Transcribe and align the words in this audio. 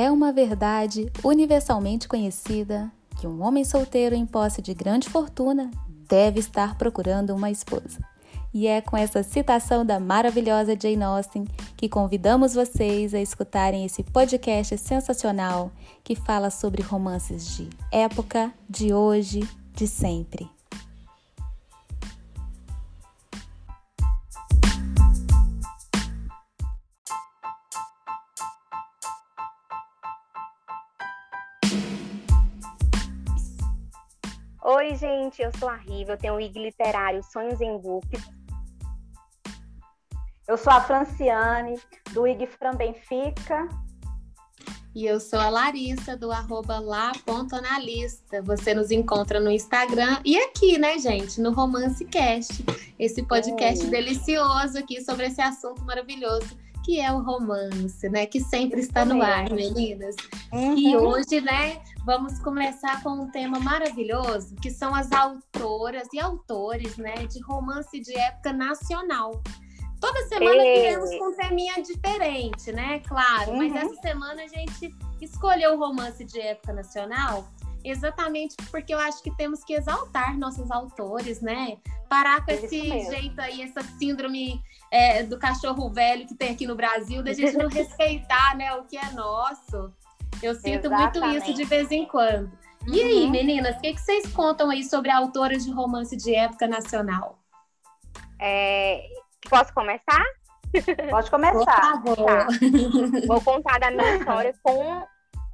É 0.00 0.12
uma 0.12 0.32
verdade 0.32 1.10
universalmente 1.24 2.06
conhecida 2.06 2.88
que 3.18 3.26
um 3.26 3.42
homem 3.42 3.64
solteiro 3.64 4.14
em 4.14 4.24
posse 4.24 4.62
de 4.62 4.72
grande 4.72 5.08
fortuna 5.08 5.72
deve 6.08 6.38
estar 6.38 6.78
procurando 6.78 7.34
uma 7.34 7.50
esposa. 7.50 7.98
E 8.54 8.68
é 8.68 8.80
com 8.80 8.96
essa 8.96 9.24
citação 9.24 9.84
da 9.84 9.98
maravilhosa 9.98 10.78
Jane 10.80 11.02
Austen 11.02 11.48
que 11.76 11.88
convidamos 11.88 12.54
vocês 12.54 13.12
a 13.12 13.20
escutarem 13.20 13.84
esse 13.84 14.04
podcast 14.04 14.78
sensacional 14.78 15.72
que 16.04 16.14
fala 16.14 16.48
sobre 16.48 16.80
romances 16.80 17.56
de 17.56 17.68
época, 17.90 18.52
de 18.70 18.94
hoje, 18.94 19.40
de 19.74 19.88
sempre. 19.88 20.48
Gente, 35.38 35.42
eu 35.42 35.52
sou 35.58 35.68
a 35.68 35.76
Riva, 35.76 36.12
eu 36.12 36.18
tenho 36.18 36.34
o 36.34 36.40
IG 36.40 36.58
Literário 36.58 37.22
Sonhos 37.22 37.60
em 37.60 37.78
Books. 37.78 38.22
Eu 40.46 40.56
sou 40.56 40.72
a 40.72 40.80
Franciane, 40.80 41.78
do 42.12 42.26
IG 42.26 42.46
Fran 42.46 42.74
Benfica. 42.74 43.68
E 44.94 45.06
eu 45.06 45.20
sou 45.20 45.38
a 45.38 45.48
Larissa, 45.48 46.16
do 46.16 46.32
arroba 46.32 46.80
lá.analista. 46.80 48.42
Você 48.42 48.74
nos 48.74 48.90
encontra 48.90 49.38
no 49.38 49.50
Instagram 49.50 50.20
e 50.24 50.36
aqui, 50.36 50.78
né, 50.78 50.98
gente, 50.98 51.40
no 51.40 51.52
Romance 51.52 52.04
Cast. 52.06 52.64
Esse 52.98 53.22
podcast 53.22 53.86
delicioso 53.86 54.78
aqui 54.78 55.00
sobre 55.02 55.26
esse 55.26 55.40
assunto 55.40 55.84
maravilhoso 55.84 56.56
que 56.88 56.98
é 56.98 57.12
o 57.12 57.22
romance, 57.22 58.08
né? 58.08 58.24
Que 58.24 58.40
sempre 58.40 58.80
está 58.80 59.04
no 59.04 59.20
ar, 59.20 59.50
meninas. 59.50 60.16
Uhum. 60.50 60.74
E 60.74 60.96
hoje, 60.96 61.38
né, 61.42 61.82
vamos 62.02 62.38
começar 62.38 63.02
com 63.02 63.10
um 63.10 63.30
tema 63.30 63.60
maravilhoso, 63.60 64.54
que 64.54 64.70
são 64.70 64.94
as 64.94 65.12
autoras 65.12 66.08
e 66.14 66.18
autores, 66.18 66.96
né, 66.96 67.26
de 67.26 67.42
romance 67.42 68.00
de 68.00 68.18
época 68.18 68.54
nacional. 68.54 69.42
Toda 70.00 70.26
semana 70.28 70.62
viemos 70.62 71.10
com 71.10 71.28
um 71.28 71.36
teminha 71.36 71.74
diferente, 71.82 72.72
né? 72.72 73.00
Claro, 73.00 73.50
uhum. 73.50 73.58
mas 73.58 73.76
essa 73.76 74.00
semana 74.00 74.44
a 74.44 74.48
gente 74.48 74.90
escolheu 75.20 75.74
o 75.74 75.78
romance 75.78 76.24
de 76.24 76.40
época 76.40 76.72
nacional 76.72 77.46
exatamente 77.84 78.56
porque 78.70 78.92
eu 78.92 78.98
acho 78.98 79.22
que 79.22 79.34
temos 79.36 79.64
que 79.64 79.74
exaltar 79.74 80.38
nossos 80.38 80.70
autores, 80.70 81.40
né? 81.40 81.78
Parar 82.08 82.44
com 82.44 82.50
esse 82.50 82.88
jeito 83.10 83.40
aí, 83.40 83.62
essa 83.62 83.82
síndrome 83.82 84.60
é, 84.90 85.22
do 85.22 85.38
cachorro 85.38 85.90
velho 85.90 86.26
que 86.26 86.34
tem 86.34 86.50
aqui 86.50 86.66
no 86.66 86.74
Brasil, 86.74 87.22
da 87.22 87.32
gente 87.32 87.56
não 87.56 87.68
respeitar, 87.70 88.56
né, 88.56 88.74
o 88.74 88.84
que 88.84 88.96
é 88.96 89.10
nosso. 89.12 89.92
Eu 90.42 90.54
sinto 90.54 90.86
Exatamente. 90.86 91.20
muito 91.20 91.42
isso 91.42 91.54
de 91.54 91.64
vez 91.64 91.90
em 91.90 92.06
quando. 92.06 92.50
E 92.86 93.02
aí, 93.02 93.24
uhum. 93.24 93.30
meninas, 93.30 93.76
o 93.76 93.80
que, 93.80 93.92
que 93.92 94.00
vocês 94.00 94.32
contam 94.32 94.70
aí 94.70 94.82
sobre 94.82 95.10
autoras 95.10 95.64
de 95.64 95.70
romance 95.70 96.16
de 96.16 96.34
época 96.34 96.66
nacional? 96.66 97.38
É, 98.40 99.06
posso 99.48 99.72
começar? 99.74 100.24
Pode 101.10 101.30
começar. 101.30 101.64
Tá. 101.64 102.02
Vou 103.26 103.40
contar 103.42 103.78
da 103.80 103.90
minha 103.90 104.16
história 104.16 104.54
com 104.62 105.04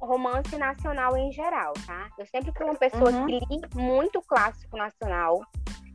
romance 0.05 0.55
nacional 0.57 1.17
em 1.17 1.31
geral, 1.31 1.73
tá? 1.85 2.09
Eu 2.17 2.25
sempre 2.25 2.51
fui 2.51 2.65
uma 2.65 2.75
pessoa 2.75 3.11
uhum. 3.11 3.25
que 3.25 3.39
li 3.39 3.61
muito 3.75 4.21
clássico 4.21 4.77
nacional. 4.77 5.41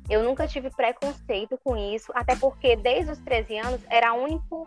Eu 0.09 0.23
nunca 0.25 0.47
tive 0.47 0.71
preconceito 0.71 1.59
com 1.63 1.77
isso, 1.77 2.11
até 2.15 2.35
porque 2.37 2.77
desde 2.77 3.13
os 3.13 3.19
13 3.21 3.59
anos 3.59 3.81
era 3.89 4.13
o 4.13 4.23
único, 4.23 4.67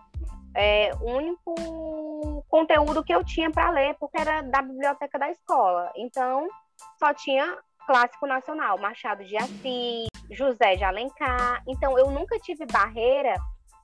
é, 0.55 0.91
único 1.01 2.45
conteúdo 2.47 3.03
que 3.03 3.13
eu 3.13 3.23
tinha 3.23 3.51
para 3.51 3.69
ler, 3.69 3.95
porque 3.99 4.19
era 4.19 4.41
da 4.41 4.61
biblioteca 4.61 5.19
da 5.19 5.29
escola. 5.29 5.91
Então, 5.95 6.47
só 6.97 7.13
tinha 7.13 7.57
clássico 7.85 8.25
nacional, 8.25 8.77
Machado 8.77 9.25
de 9.25 9.35
Assis, 9.35 10.07
José 10.31 10.77
de 10.77 10.83
Alencar. 10.83 11.61
Então, 11.67 11.97
eu 11.97 12.09
nunca 12.09 12.39
tive 12.39 12.65
barreira 12.65 13.35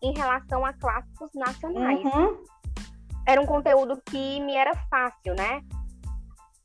em 0.01 0.13
relação 0.13 0.65
a 0.65 0.73
clássicos 0.73 1.31
nacionais. 1.33 2.03
Uhum. 2.05 2.43
Era 3.29 3.39
um 3.39 3.45
conteúdo 3.45 4.01
que 4.07 4.39
me 4.39 4.55
era 4.55 4.75
fácil, 4.89 5.35
né? 5.35 5.61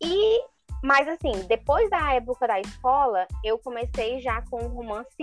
E 0.02 0.40
mas 0.82 1.06
assim, 1.06 1.46
depois 1.46 1.90
da 1.90 2.14
época 2.14 2.46
da 2.46 2.58
escola, 2.58 3.26
eu 3.44 3.58
comecei 3.58 4.18
já 4.22 4.40
com 4.48 4.64
um 4.64 4.68
romance 4.68 5.22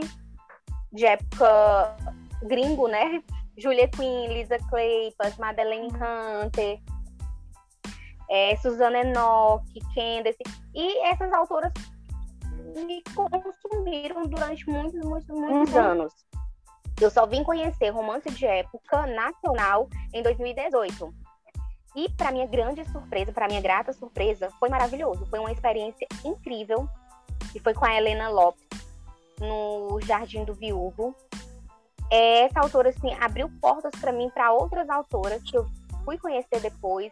de 0.94 1.04
época 1.04 1.98
gringo, 2.44 2.88
né? 2.88 3.24
Julia 3.58 3.88
Quinn, 3.88 4.28
Lisa 4.28 4.60
Kleypas, 4.70 5.36
Madeleine 5.40 5.90
Hunter, 5.90 6.80
é, 8.30 8.56
Susana 8.58 9.00
Enoch, 9.00 9.66
Candace. 9.96 10.44
E 10.76 11.08
essas 11.08 11.34
autoras 11.34 11.74
me 12.76 13.04
consumiram 13.16 14.28
durante 14.28 14.70
muitos, 14.70 15.04
muitos, 15.04 15.30
muitos 15.30 15.74
uhum. 15.74 15.82
anos. 15.82 16.14
Eu 17.02 17.10
só 17.10 17.26
vim 17.26 17.44
conhecer 17.44 17.90
romance 17.90 18.30
de 18.30 18.46
época 18.46 19.08
nacional 19.08 19.90
em 20.14 20.22
2018. 20.22 21.31
E, 21.96 22.10
para 22.10 22.32
minha 22.32 22.48
grande 22.48 22.86
surpresa, 22.90 23.32
para 23.34 23.48
minha 23.48 23.62
grata 23.62 23.92
surpresa, 23.92 24.50
foi 24.60 24.70
maravilhoso. 24.70 25.26
Foi 25.26 25.40
uma 25.40 25.52
experiência 25.52 26.08
incrível. 26.24 26.88
E 27.54 27.60
foi 27.60 27.74
com 27.74 27.86
a 27.86 27.94
Helena 27.94 28.30
Lopes, 28.30 28.66
no 29.40 30.00
Jardim 30.02 30.46
do 30.46 30.54
Viúvo. 30.54 31.16
Essa 32.10 32.62
autora, 32.62 32.90
assim, 32.90 33.14
abriu 33.20 33.50
portas 33.62 33.92
para 34.00 34.12
mim, 34.12 34.30
para 34.30 34.54
outras 34.54 34.90
autoras 34.90 35.42
que 35.44 35.58
eu 35.58 35.66
fui 36.06 36.18
conhecer 36.18 36.62
depois. 36.62 37.12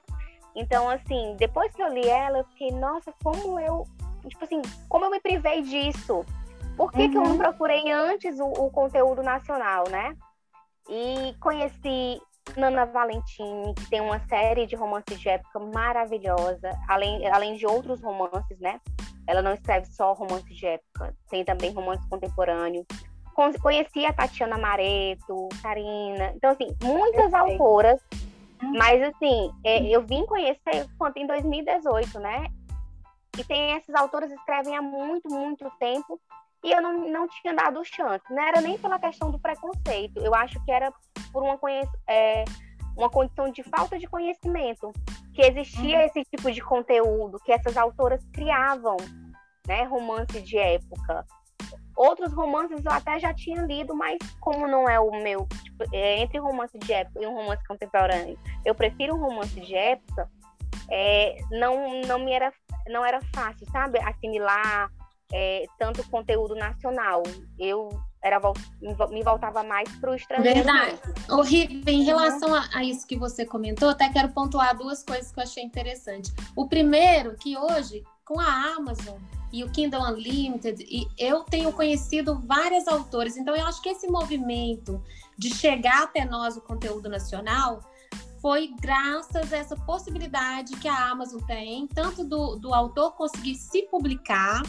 Então, 0.56 0.90
assim, 0.90 1.36
depois 1.38 1.74
que 1.74 1.82
eu 1.82 1.88
li 1.88 2.08
ela, 2.08 2.40
eu 2.40 2.44
fiquei, 2.46 2.72
nossa, 2.72 3.14
como 3.24 3.60
eu. 3.60 3.86
Tipo 4.28 4.44
assim, 4.44 4.62
como 4.88 5.06
eu 5.06 5.12
me 5.12 5.20
privei 5.20 5.62
disso? 5.62 6.26
Por 6.76 6.92
que, 6.92 7.04
uhum. 7.04 7.12
que 7.12 7.18
eu 7.18 7.24
não 7.24 7.32
uhum. 7.32 7.38
procurei 7.38 7.92
antes 7.92 8.40
o, 8.40 8.46
o 8.46 8.72
conteúdo 8.72 9.22
nacional, 9.22 9.86
né? 9.90 10.16
E 10.90 11.36
conheci 11.40 12.22
Nana 12.58 12.86
Valentini, 12.86 13.74
que 13.76 13.90
tem 13.90 14.02
uma 14.02 14.20
série 14.28 14.66
de 14.66 14.76
romances 14.76 15.20
de 15.20 15.30
época 15.30 15.60
maravilhosa, 15.60 16.72
além, 16.88 17.28
além 17.28 17.56
de 17.56 17.66
outros 17.66 18.02
romances, 18.02 18.60
né? 18.60 18.80
Ela 19.28 19.42
não 19.42 19.54
escreve 19.54 19.86
só 19.88 20.14
romances 20.14 20.56
de 20.56 20.66
época, 20.66 21.16
tem 21.30 21.46
também 21.46 21.72
romance 21.72 22.08
contemporâneo. 22.10 22.86
Conheci 23.62 24.06
a 24.06 24.12
Tatiana 24.12 24.58
Mareto, 24.58 25.48
Karina. 25.62 26.34
Então, 26.36 26.52
assim, 26.52 26.76
muitas 26.84 27.34
autoras, 27.34 28.02
mas 28.62 29.02
assim, 29.02 29.50
é, 29.64 29.82
eu 29.88 30.02
vim 30.02 30.26
conhecer 30.26 30.88
quanto 30.98 31.18
em 31.18 31.28
2018, 31.28 32.20
né? 32.20 32.48
E 33.38 33.44
tem 33.46 33.72
essas 33.72 33.96
autoras 33.96 34.30
que 34.30 34.36
escrevem 34.36 34.76
há 34.76 34.82
muito, 34.82 35.30
muito 35.30 35.72
tempo 35.80 36.20
e 36.64 36.72
eu 36.72 36.82
não, 36.82 37.10
não 37.10 37.28
tinha 37.28 37.54
dado 37.54 37.84
chance. 37.84 38.24
Não 38.30 38.42
era 38.42 38.62
nem 38.62 38.78
pela 38.78 39.00
questão 39.00 39.32
do 39.32 39.40
preconceito, 39.40 40.20
eu 40.20 40.34
acho 40.36 40.64
que 40.64 40.72
era 40.72 40.92
por 41.32 41.44
uma, 41.44 41.58
é, 42.08 42.44
uma 42.98 43.10
condição 43.10 43.50
de 43.52 43.64
falta 43.64 43.98
de 43.98 44.08
conhecimento, 44.08 44.92
que 45.34 45.42
existia 45.42 46.00
uhum. 46.00 46.06
esse 46.06 46.24
tipo 46.26 46.52
de 46.52 46.62
conteúdo, 46.62 47.40
que 47.40 47.52
essas 47.52 47.78
autoras 47.78 48.24
criavam, 48.34 48.98
né, 49.68 49.84
romance 49.84 50.42
de 50.42 50.58
época. 50.58 51.26
Outros 51.96 52.34
romances 52.34 52.84
eu 52.84 52.92
até 52.92 53.20
já 53.20 53.34
tinha 53.34 53.62
lido, 53.62 53.94
mas 53.94 54.18
como 54.40 54.68
não 54.68 54.88
é 54.88 55.00
o 55.00 55.12
meu, 55.22 55.46
tipo, 55.64 55.84
é 55.94 56.20
entre 56.20 56.40
romance 56.40 56.78
de 56.78 56.94
época 56.94 57.22
e 57.22 57.28
um 57.28 57.36
romance 57.36 57.66
contemporâneo, 57.68 58.38
eu 58.66 58.74
prefiro 58.74 59.16
um 59.16 59.20
romance 59.20 59.60
de 59.60 59.76
época, 59.76 60.30
é, 60.90 61.38
não, 61.52 62.02
não 62.02 62.20
me 62.20 62.32
era, 62.32 62.52
não 62.88 63.06
era 63.06 63.20
fácil, 63.34 63.70
sabe, 63.72 64.00
assimilar 64.00 64.90
é, 65.34 65.66
tanto 65.78 66.08
conteúdo 66.10 66.56
nacional. 66.56 67.24
Eu 67.58 67.90
era 68.22 68.40
me 69.10 69.24
voltava 69.24 69.64
mais 69.64 69.90
para 69.98 70.12
o 70.12 70.16
estrangeiro. 70.16 70.56
Verdade. 70.56 71.00
Horrível. 71.30 71.94
Em 71.94 72.04
relação 72.04 72.54
a, 72.54 72.68
a, 72.74 72.84
isso 72.84 73.08
que 73.08 73.18
você 73.18 73.46
comentou, 73.46 73.90
até 73.90 74.10
quero 74.10 74.30
pontuar 74.30 74.78
duas 74.78 75.04
coisas 75.04 75.32
que 75.32 75.40
eu 75.40 75.44
achei 75.44 75.64
interessante. 75.64 76.34
O 76.56 76.68
primeiro, 76.68 77.36
que 77.38 77.58
hoje, 77.58 78.04
com 78.26 78.40
a 78.40 78.76
Amazon 78.76 79.18
e 79.54 79.64
o 79.64 79.72
Kindle 79.72 80.02
Unlimited, 80.02 80.84
e 80.84 81.08
eu 81.18 81.44
tenho 81.44 81.72
conhecido 81.72 82.42
várias 82.46 82.88
autores, 82.88 83.38
então 83.38 83.56
eu 83.56 83.66
acho 83.66 83.82
que 83.82 83.90
esse 83.90 84.08
movimento 84.08 85.02
de 85.38 85.54
chegar 85.56 86.04
até 86.04 86.26
nós 86.26 86.58
o 86.58 86.62
conteúdo 86.62 87.10
nacional 87.10 87.80
foi 88.42 88.74
graças 88.80 89.52
a 89.52 89.58
essa 89.58 89.76
possibilidade 89.76 90.76
que 90.78 90.88
a 90.88 91.10
Amazon 91.10 91.42
tem, 91.42 91.88
tanto 91.88 92.24
do, 92.24 92.56
do 92.56 92.74
autor 92.74 93.14
conseguir 93.16 93.56
se 93.56 93.84
publicar, 93.84 94.62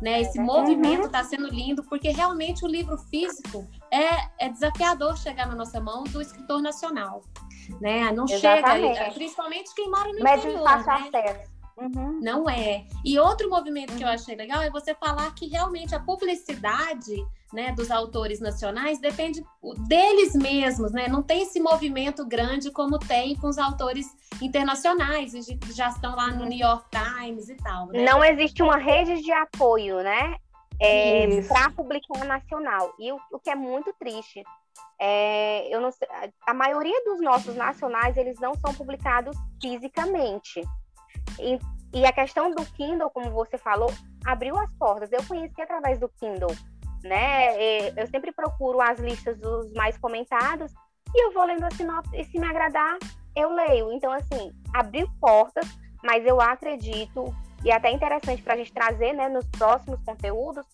né? 0.00 0.20
Esse 0.20 0.40
movimento 0.40 1.06
está 1.06 1.20
uhum. 1.20 1.28
sendo 1.28 1.48
lindo, 1.48 1.82
porque 1.84 2.10
realmente 2.10 2.64
o 2.64 2.68
livro 2.68 2.96
físico 2.96 3.68
é, 3.90 4.46
é 4.46 4.48
desafiador 4.48 5.16
chegar 5.16 5.46
na 5.46 5.54
nossa 5.54 5.80
mão 5.80 6.04
do 6.04 6.20
escritor 6.20 6.62
nacional. 6.62 7.22
Né? 7.80 8.10
Não 8.12 8.24
Exatamente. 8.24 8.96
chega, 8.96 9.10
principalmente 9.12 9.74
quem 9.74 9.90
mora 9.90 10.12
no 10.12 10.20
Mas 10.20 10.40
interior. 10.44 10.64
Né? 10.64 10.74
acesso. 10.74 11.57
Uhum. 11.78 12.18
Não 12.20 12.50
é. 12.50 12.84
E 13.04 13.18
outro 13.18 13.48
movimento 13.48 13.94
que 13.94 14.02
eu 14.02 14.08
uhum. 14.08 14.14
achei 14.14 14.34
legal 14.34 14.60
é 14.60 14.70
você 14.70 14.94
falar 14.94 15.32
que 15.34 15.46
realmente 15.46 15.94
a 15.94 16.00
publicidade 16.00 17.24
né, 17.52 17.72
dos 17.72 17.90
autores 17.90 18.40
nacionais 18.40 18.98
depende 18.98 19.42
deles 19.86 20.34
mesmos, 20.34 20.92
né? 20.92 21.08
Não 21.08 21.22
tem 21.22 21.42
esse 21.42 21.60
movimento 21.60 22.26
grande 22.26 22.70
como 22.70 22.98
tem 22.98 23.36
com 23.36 23.48
os 23.48 23.58
autores 23.58 24.06
internacionais, 24.42 25.32
que 25.32 25.72
já 25.72 25.88
estão 25.88 26.14
lá 26.14 26.28
no 26.28 26.44
New 26.44 26.58
York 26.58 26.84
Times 26.90 27.48
e 27.48 27.54
tal. 27.56 27.86
Né? 27.86 28.04
Não 28.04 28.22
existe 28.24 28.62
uma 28.62 28.76
rede 28.76 29.22
de 29.22 29.32
apoio, 29.32 30.02
né? 30.02 30.36
É, 30.80 31.42
para 31.42 31.70
publicar 31.70 32.24
nacional. 32.24 32.92
E 32.98 33.10
o, 33.10 33.18
o, 33.32 33.38
que 33.38 33.50
é 33.50 33.54
muito 33.54 33.92
triste. 33.98 34.44
É, 35.00 35.74
eu 35.74 35.80
não 35.80 35.90
sei, 35.90 36.06
a 36.46 36.54
maioria 36.54 37.02
dos 37.04 37.20
nossos 37.20 37.54
nacionais 37.56 38.16
eles 38.16 38.38
não 38.38 38.54
são 38.54 38.72
publicados 38.74 39.36
fisicamente. 39.60 40.60
E, 41.38 41.58
e 41.92 42.06
a 42.06 42.12
questão 42.12 42.50
do 42.50 42.64
Kindle, 42.72 43.10
como 43.10 43.30
você 43.30 43.56
falou, 43.58 43.92
abriu 44.24 44.58
as 44.58 44.70
portas. 44.74 45.10
Eu 45.12 45.24
conheci 45.24 45.60
através 45.60 45.98
do 45.98 46.08
Kindle 46.08 46.54
né? 47.04 47.90
Eu 47.96 48.06
sempre 48.08 48.32
procuro 48.32 48.80
as 48.80 48.98
listas 48.98 49.38
dos 49.38 49.72
mais 49.72 49.96
comentados 49.98 50.72
e 51.14 51.24
eu 51.24 51.32
vou 51.32 51.44
lendo 51.44 51.64
a 51.64 51.70
sinopse 51.70 52.16
e 52.16 52.24
se 52.24 52.38
me 52.38 52.46
agradar, 52.46 52.98
eu 53.36 53.52
leio. 53.52 53.92
Então, 53.92 54.12
assim, 54.12 54.52
abriu 54.74 55.08
portas, 55.20 55.66
mas 56.02 56.24
eu 56.26 56.40
acredito, 56.40 57.34
e 57.64 57.70
é 57.70 57.74
até 57.74 57.90
interessante 57.90 58.42
para 58.42 58.54
a 58.54 58.56
gente 58.56 58.72
trazer 58.72 59.12
né, 59.12 59.28
nos 59.28 59.46
próximos 59.46 60.00
conteúdos, 60.04 60.64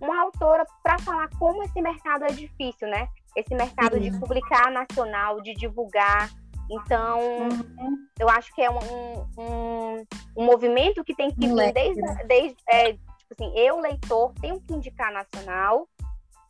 uma 0.00 0.22
autora 0.22 0.64
para 0.82 0.98
falar 1.00 1.28
como 1.38 1.62
esse 1.62 1.80
mercado 1.80 2.24
é 2.24 2.32
difícil, 2.32 2.88
né? 2.88 3.08
Esse 3.36 3.54
mercado 3.54 4.00
de 4.00 4.10
publicar 4.18 4.70
nacional, 4.70 5.40
de 5.40 5.54
divulgar. 5.54 6.28
Então, 6.70 7.20
uhum. 7.20 8.06
eu 8.18 8.28
acho 8.28 8.54
que 8.54 8.62
é 8.62 8.70
um, 8.70 9.26
um, 9.38 10.06
um, 10.36 10.44
movimento 10.44 11.04
que 11.04 11.14
tem 11.14 11.30
que 11.30 11.46
vir 11.46 11.72
desde, 11.72 12.00
né? 12.00 12.24
desde 12.26 12.56
é, 12.68 12.96
Tipo 13.32 13.44
assim, 13.44 13.58
eu, 13.58 13.80
leitor, 13.80 14.32
tenho 14.40 14.60
que 14.60 14.74
indicar 14.74 15.12
nacional, 15.12 15.88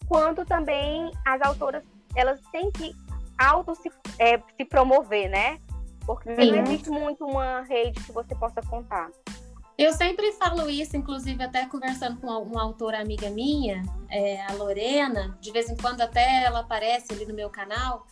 quanto 0.07 0.45
também 0.45 1.13
as 1.25 1.41
autoras, 1.43 1.85
elas 2.17 2.41
têm 2.51 2.71
que 2.73 2.93
auto 3.39 3.75
se, 3.75 3.91
é, 4.19 4.39
se 4.57 4.65
promover, 4.65 5.29
né? 5.29 5.59
Porque 6.05 6.35
Sim. 6.35 6.51
não 6.51 6.63
existe 6.63 6.91
muito 6.91 7.25
uma 7.25 7.63
rede 7.63 8.03
que 8.03 8.13
você 8.13 8.35
possa 8.35 8.61
contar. 8.63 9.11
Eu 9.79 9.93
sempre 9.93 10.33
falo 10.33 10.69
isso, 10.69 10.97
inclusive 10.97 11.43
até 11.43 11.67
conversando 11.67 12.21
com 12.21 12.27
uma 12.27 12.63
autora 12.63 13.01
amiga 13.01 13.31
minha, 13.31 13.83
é, 14.11 14.45
a 14.47 14.53
Lorena, 14.55 15.37
de 15.41 15.51
vez 15.51 15.71
em 15.71 15.77
quando 15.77 16.01
até 16.01 16.45
ela 16.45 16.61
aparece 16.61 17.13
ali 17.13 17.25
no 17.25 17.35
meu 17.35 17.49
canal, 17.49 18.07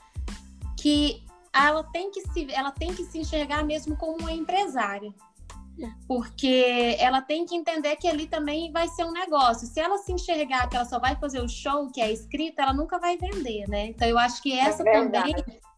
que 0.77 1.23
ela 1.53 1.83
tem 1.85 2.11
que 2.11 2.21
se, 2.29 2.53
ela 2.53 2.71
tem 2.71 2.95
que 2.95 3.05
se 3.05 3.19
enxergar 3.19 3.65
mesmo 3.65 3.97
como 3.97 4.19
uma 4.19 4.33
empresária 4.33 5.13
porque 6.07 6.97
ela 6.99 7.23
tem 7.23 7.47
que 7.47 7.55
entender 7.55 7.97
que 7.97 8.09
ali 8.09 8.27
também 8.27 8.73
vai 8.73 8.89
ser 8.89 9.05
um 9.05 9.13
negócio. 9.13 9.67
Se 9.67 9.81
ela 9.81 9.99
se 9.99 10.13
enxergar 10.13 10.69
que 10.69 10.77
ela 10.77 10.85
só 10.85 10.99
vai 10.99 11.17
fazer 11.17 11.41
o 11.41 11.49
show 11.49 11.91
que 11.91 12.01
é 12.01 12.13
escrita, 12.13 12.63
ela 12.63 12.75
nunca 12.75 12.99
vai 12.99 13.17
vender, 13.17 13.67
né? 13.69 13.87
Então 13.87 14.07
eu 14.09 14.19
acho 14.19 14.43
que 14.43 14.53
essa 14.53 14.83
é 14.83 14.93
também 14.93 15.35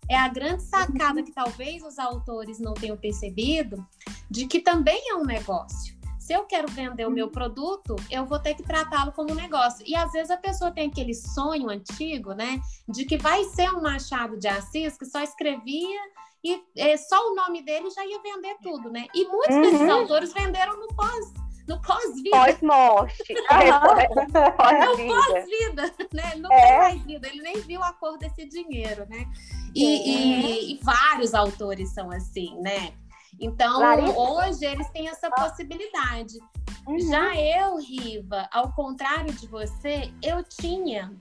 é 0.09 0.17
a 0.17 0.29
grande 0.29 0.63
sacada 0.65 1.23
que 1.23 1.33
talvez 1.33 1.83
os 1.83 1.99
autores 1.99 2.59
não 2.59 2.75
tenham 2.75 2.97
percebido, 2.97 3.87
de 4.31 4.47
que 4.47 4.61
também 4.61 5.11
é 5.11 5.15
um 5.15 5.25
negócio. 5.25 5.97
Se 6.23 6.33
eu 6.33 6.45
quero 6.45 6.69
vender 6.69 7.05
o 7.05 7.11
meu 7.11 7.27
uhum. 7.27 7.33
produto, 7.33 7.97
eu 8.09 8.25
vou 8.25 8.39
ter 8.39 8.55
que 8.55 8.63
tratá-lo 8.63 9.11
como 9.11 9.33
um 9.33 9.35
negócio. 9.35 9.85
E 9.85 9.97
às 9.97 10.13
vezes 10.13 10.31
a 10.31 10.37
pessoa 10.37 10.71
tem 10.71 10.89
aquele 10.89 11.15
sonho 11.15 11.69
antigo, 11.69 12.33
né, 12.33 12.61
de 12.89 13.05
que 13.05 13.19
vai 13.19 13.43
ser 13.43 13.69
um 13.75 13.83
Machado 13.83 14.39
de 14.39 14.47
Assis 14.47 14.97
que 14.97 15.05
só 15.05 15.21
escrevia 15.21 16.01
e 16.45 16.63
é, 16.77 16.97
só 16.97 17.17
o 17.29 17.35
nome 17.35 17.63
dele 17.63 17.91
já 17.91 18.07
ia 18.07 18.21
vender 18.23 18.57
tudo, 18.63 18.91
né? 18.91 19.07
E 19.13 19.27
muitos 19.27 19.57
uhum. 19.57 19.63
desses 19.63 19.89
autores 19.89 20.33
venderam 20.33 20.79
no 20.79 20.89
pós 20.89 21.33
no 21.69 21.81
pós-vida. 21.81 22.31
Pós-morte. 22.31 23.35
Pós-vida. 23.49 24.53
No 24.87 25.15
pós-vida, 25.15 25.95
né? 26.13 26.35
Não 26.37 26.53
é. 26.53 26.79
mais 26.79 27.03
vida. 27.03 27.29
Ele 27.29 27.43
nem 27.43 27.61
viu 27.61 27.83
a 27.83 27.93
cor 27.93 28.19
desse 28.19 28.45
dinheiro, 28.47 29.07
né? 29.09 29.27
E, 29.75 29.85
e, 29.85 30.75
e 30.75 30.81
vários 30.83 31.35
autores 31.35 31.95
são 31.95 32.11
assim, 32.11 32.61
né? 32.61 32.93
Então, 33.41 33.81
Larissa. 33.81 34.19
hoje 34.19 34.65
eles 34.65 34.89
têm 34.91 35.09
essa 35.09 35.31
possibilidade. 35.31 36.39
Uhum. 36.87 36.99
Já 36.99 37.37
eu, 37.37 37.77
Riva, 37.79 38.49
ao 38.53 38.73
contrário 38.73 39.33
de 39.33 39.47
você, 39.47 40.13
eu 40.23 40.43
tinha. 40.43 41.13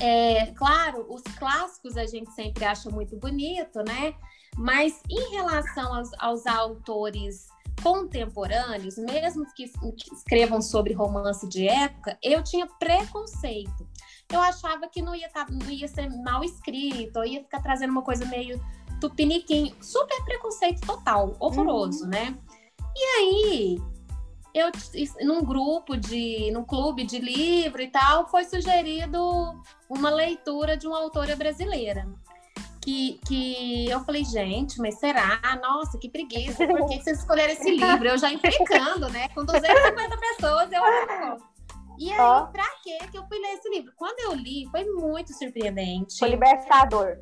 É, 0.00 0.46
claro, 0.52 1.06
os 1.08 1.22
clássicos 1.36 1.96
a 1.96 2.06
gente 2.06 2.30
sempre 2.32 2.64
acha 2.64 2.88
muito 2.90 3.16
bonito, 3.16 3.82
né? 3.82 4.14
Mas 4.56 5.00
em 5.10 5.34
relação 5.34 5.94
aos, 5.94 6.10
aos 6.18 6.46
autores 6.46 7.48
contemporâneos, 7.82 8.96
mesmo 8.98 9.46
que, 9.54 9.70
escrevam 10.12 10.60
sobre 10.60 10.92
romance 10.94 11.48
de 11.48 11.68
época, 11.68 12.18
eu 12.22 12.42
tinha 12.42 12.66
preconceito. 12.66 13.88
Eu 14.30 14.40
achava 14.40 14.88
que 14.88 15.00
não 15.00 15.14
ia, 15.14 15.28
tá, 15.28 15.46
não 15.50 15.70
ia 15.70 15.88
ser 15.88 16.08
mal 16.22 16.44
escrito, 16.44 17.18
ou 17.18 17.24
ia 17.24 17.42
ficar 17.42 17.62
trazendo 17.62 17.90
uma 17.90 18.02
coisa 18.02 18.24
meio 18.26 18.60
tupiniquim, 19.00 19.74
super 19.80 20.24
preconceito 20.24 20.86
total, 20.86 21.36
horroroso, 21.40 22.04
uhum. 22.04 22.10
né? 22.10 22.38
E 22.96 23.04
aí, 23.18 23.78
eu 24.54 24.70
num 25.24 25.42
grupo 25.42 25.96
de, 25.96 26.50
num 26.50 26.64
clube 26.64 27.04
de 27.04 27.18
livro 27.18 27.80
e 27.80 27.88
tal, 27.88 28.28
foi 28.28 28.44
sugerido 28.44 29.20
uma 29.88 30.10
leitura 30.10 30.76
de 30.76 30.86
uma 30.86 30.98
autora 30.98 31.36
brasileira 31.36 32.06
que, 32.88 33.20
que 33.26 33.90
eu 33.90 34.00
falei, 34.00 34.24
gente, 34.24 34.80
mas 34.80 34.98
será? 34.98 35.38
Nossa, 35.62 35.98
que 35.98 36.08
preguiça, 36.08 36.66
por 36.66 36.86
que 36.88 37.02
vocês 37.02 37.18
escolheram 37.18 37.52
esse 37.52 37.68
livro? 37.76 38.08
Eu 38.08 38.16
já 38.16 38.32
implicando, 38.32 39.10
né? 39.10 39.28
Com 39.28 39.44
250 39.44 40.16
pessoas, 40.16 40.72
eu 40.72 40.82
E 41.98 42.10
aí, 42.10 42.18
oh. 42.18 42.46
pra 42.50 42.64
quê 42.82 42.96
que 43.10 43.18
eu 43.18 43.26
fui 43.26 43.38
ler 43.38 43.54
esse 43.54 43.68
livro? 43.68 43.92
Quando 43.94 44.18
eu 44.20 44.34
li, 44.34 44.66
foi 44.70 44.84
muito 44.84 45.34
surpreendente. 45.34 46.18
Foi 46.18 46.30
libertador. 46.30 47.18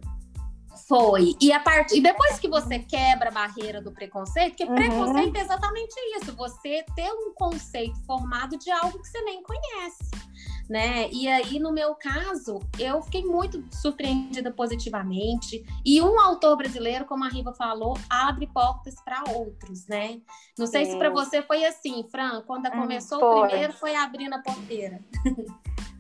Foi. 0.88 1.34
E 1.40 1.52
a 1.52 1.61
part... 1.61 1.96
e 1.96 2.00
depois 2.00 2.38
que 2.38 2.49
você 2.49 2.78
quebra 2.78 3.28
a 3.28 3.32
barreira 3.32 3.81
do 3.81 3.93
preconceito, 3.93 4.50
porque 4.50 4.64
uhum. 4.64 4.75
preconceito 4.75 5.37
é 5.37 5.40
exatamente 5.40 5.94
isso, 6.17 6.34
você 6.34 6.84
ter 6.94 7.11
um 7.11 7.32
conceito 7.34 7.99
formado 8.05 8.58
de 8.58 8.70
algo 8.70 8.99
que 8.99 9.08
você 9.08 9.20
nem 9.23 9.43
conhece 9.43 10.26
né? 10.69 11.08
E 11.11 11.28
aí, 11.28 11.58
no 11.58 11.73
meu 11.73 11.94
caso, 11.94 12.61
eu 12.78 13.00
fiquei 13.02 13.25
muito 13.25 13.64
surpreendida 13.75 14.50
positivamente. 14.50 15.64
E 15.84 16.02
um 16.02 16.19
autor 16.20 16.56
brasileiro, 16.56 17.05
como 17.05 17.25
a 17.25 17.28
Riva 17.28 17.52
falou, 17.55 17.96
abre 18.11 18.46
portas 18.46 18.96
para 19.05 19.23
outros, 19.32 19.87
né? 19.87 20.20
Não 20.58 20.67
sei 20.67 20.84
Sim. 20.84 20.93
se 20.93 20.99
para 20.99 21.11
você 21.11 21.43
foi 21.43 21.64
assim, 21.64 22.06
Fran, 22.11 22.43
quando 22.46 22.67
hum, 22.67 22.70
começou 22.70 23.20
foi. 23.20 23.28
o 23.28 23.46
primeiro, 23.46 23.73
foi 23.73 23.94
abrindo 23.94 24.34
a 24.34 24.38
porteira. 24.40 25.00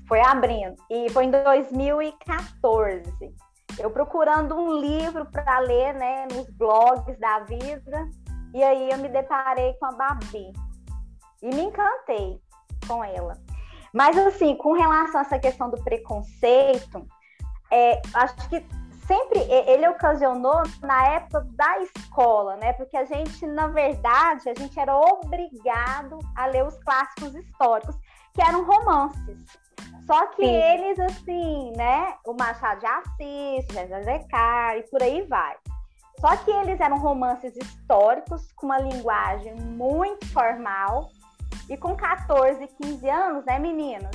Foi 0.06 0.20
abrindo. 0.20 0.76
E 0.88 1.10
foi 1.10 1.24
em 1.24 1.32
2014. 1.32 3.12
Eu 3.78 3.90
procurando 3.90 4.54
um 4.54 4.78
livro 4.78 5.26
para 5.26 5.58
ler, 5.58 5.94
né, 5.94 6.26
nos 6.32 6.48
blogs 6.50 7.18
da 7.18 7.40
vida. 7.40 8.08
E 8.54 8.62
aí 8.62 8.90
eu 8.90 8.98
me 8.98 9.08
deparei 9.08 9.74
com 9.74 9.86
a 9.86 9.92
Babi. 9.92 10.52
E 11.42 11.48
me 11.48 11.62
encantei 11.62 12.40
com 12.86 13.04
ela. 13.04 13.36
Mas, 13.92 14.16
assim, 14.16 14.56
com 14.56 14.72
relação 14.72 15.20
a 15.20 15.24
essa 15.24 15.38
questão 15.38 15.70
do 15.70 15.82
preconceito, 15.82 17.06
é, 17.70 18.00
acho 18.14 18.48
que 18.48 18.64
sempre 19.06 19.38
ele 19.38 19.88
ocasionou 19.88 20.62
na 20.82 21.06
época 21.08 21.46
da 21.52 21.78
escola, 21.80 22.56
né? 22.56 22.72
Porque 22.74 22.96
a 22.96 23.04
gente, 23.04 23.46
na 23.46 23.68
verdade, 23.68 24.48
a 24.48 24.54
gente 24.54 24.78
era 24.78 24.96
obrigado 24.96 26.18
a 26.34 26.46
ler 26.46 26.66
os 26.66 26.76
clássicos 26.82 27.34
históricos, 27.34 27.96
que 28.34 28.42
eram 28.42 28.64
romances. 28.64 29.44
Só 30.06 30.26
que 30.28 30.44
Sim. 30.44 30.54
eles, 30.54 30.98
assim, 31.00 31.72
né? 31.76 32.14
O 32.24 32.32
Machado 32.32 32.80
de 32.80 32.86
Assis, 32.86 33.66
José 33.66 34.02
Zecar 34.02 34.76
e 34.76 34.82
por 34.84 35.02
aí 35.02 35.22
vai. 35.22 35.56
Só 36.20 36.36
que 36.36 36.50
eles 36.50 36.80
eram 36.80 36.98
romances 36.98 37.56
históricos, 37.56 38.50
com 38.52 38.66
uma 38.66 38.78
linguagem 38.78 39.54
muito 39.56 40.26
formal, 40.32 41.10
e 41.68 41.76
com 41.76 41.96
14, 41.96 42.66
15 42.80 43.08
anos, 43.08 43.44
né, 43.44 43.58
meninos? 43.58 44.10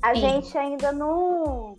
A 0.00 0.14
Sim. 0.14 0.20
gente 0.20 0.56
ainda 0.56 0.92
não. 0.92 1.76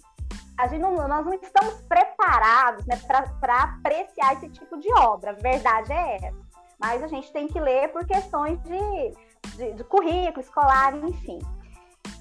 A 0.57 0.67
gente 0.67 0.81
não, 0.81 0.95
nós 1.07 1.25
não 1.25 1.33
estamos 1.33 1.81
preparados 1.87 2.85
né, 2.85 2.95
para 3.39 3.63
apreciar 3.63 4.33
esse 4.33 4.49
tipo 4.49 4.77
de 4.79 4.91
obra. 4.93 5.31
A 5.31 5.33
verdade 5.33 5.91
é 5.91 6.17
essa. 6.17 6.43
Mas 6.79 7.01
a 7.01 7.07
gente 7.07 7.31
tem 7.31 7.47
que 7.47 7.59
ler 7.59 7.91
por 7.91 8.05
questões 8.05 8.61
de, 8.63 9.13
de, 9.55 9.73
de 9.73 9.83
currículo 9.83 10.41
escolar, 10.41 10.95
enfim. 10.95 11.39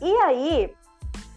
E 0.01 0.17
aí, 0.23 0.75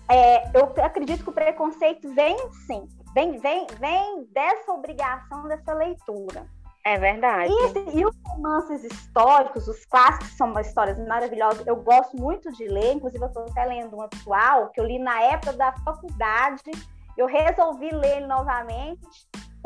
é, 0.09 0.57
eu 0.57 0.73
acredito 0.83 1.23
que 1.23 1.29
o 1.29 1.33
preconceito 1.33 2.13
vem 2.13 2.37
sim, 2.67 2.87
vem, 3.13 3.39
vem, 3.39 3.67
vem 3.79 4.25
dessa 4.33 4.71
obrigação 4.71 5.47
dessa 5.47 5.73
leitura. 5.73 6.45
É 6.85 6.99
verdade. 6.99 7.51
E, 7.51 7.97
e, 7.97 8.05
os 8.05 8.15
romances 8.27 8.83
históricos, 8.83 9.67
os 9.67 9.83
clássicos, 9.85 10.37
são 10.37 10.53
histórias 10.59 10.99
maravilhosas. 11.07 11.65
Eu 11.65 11.77
gosto 11.77 12.15
muito 12.15 12.51
de 12.51 12.67
ler, 12.67 12.93
inclusive 12.93 13.23
eu 13.23 13.27
estou 13.27 13.43
até 13.43 13.65
lendo 13.65 13.97
um 13.97 14.03
atual, 14.03 14.69
que 14.69 14.79
eu 14.79 14.85
li 14.85 14.99
na 14.99 15.19
época 15.23 15.53
da 15.53 15.71
faculdade. 15.77 16.61
Eu 17.17 17.25
resolvi 17.25 17.89
ler 17.89 18.17
ele 18.17 18.27
novamente 18.27 19.01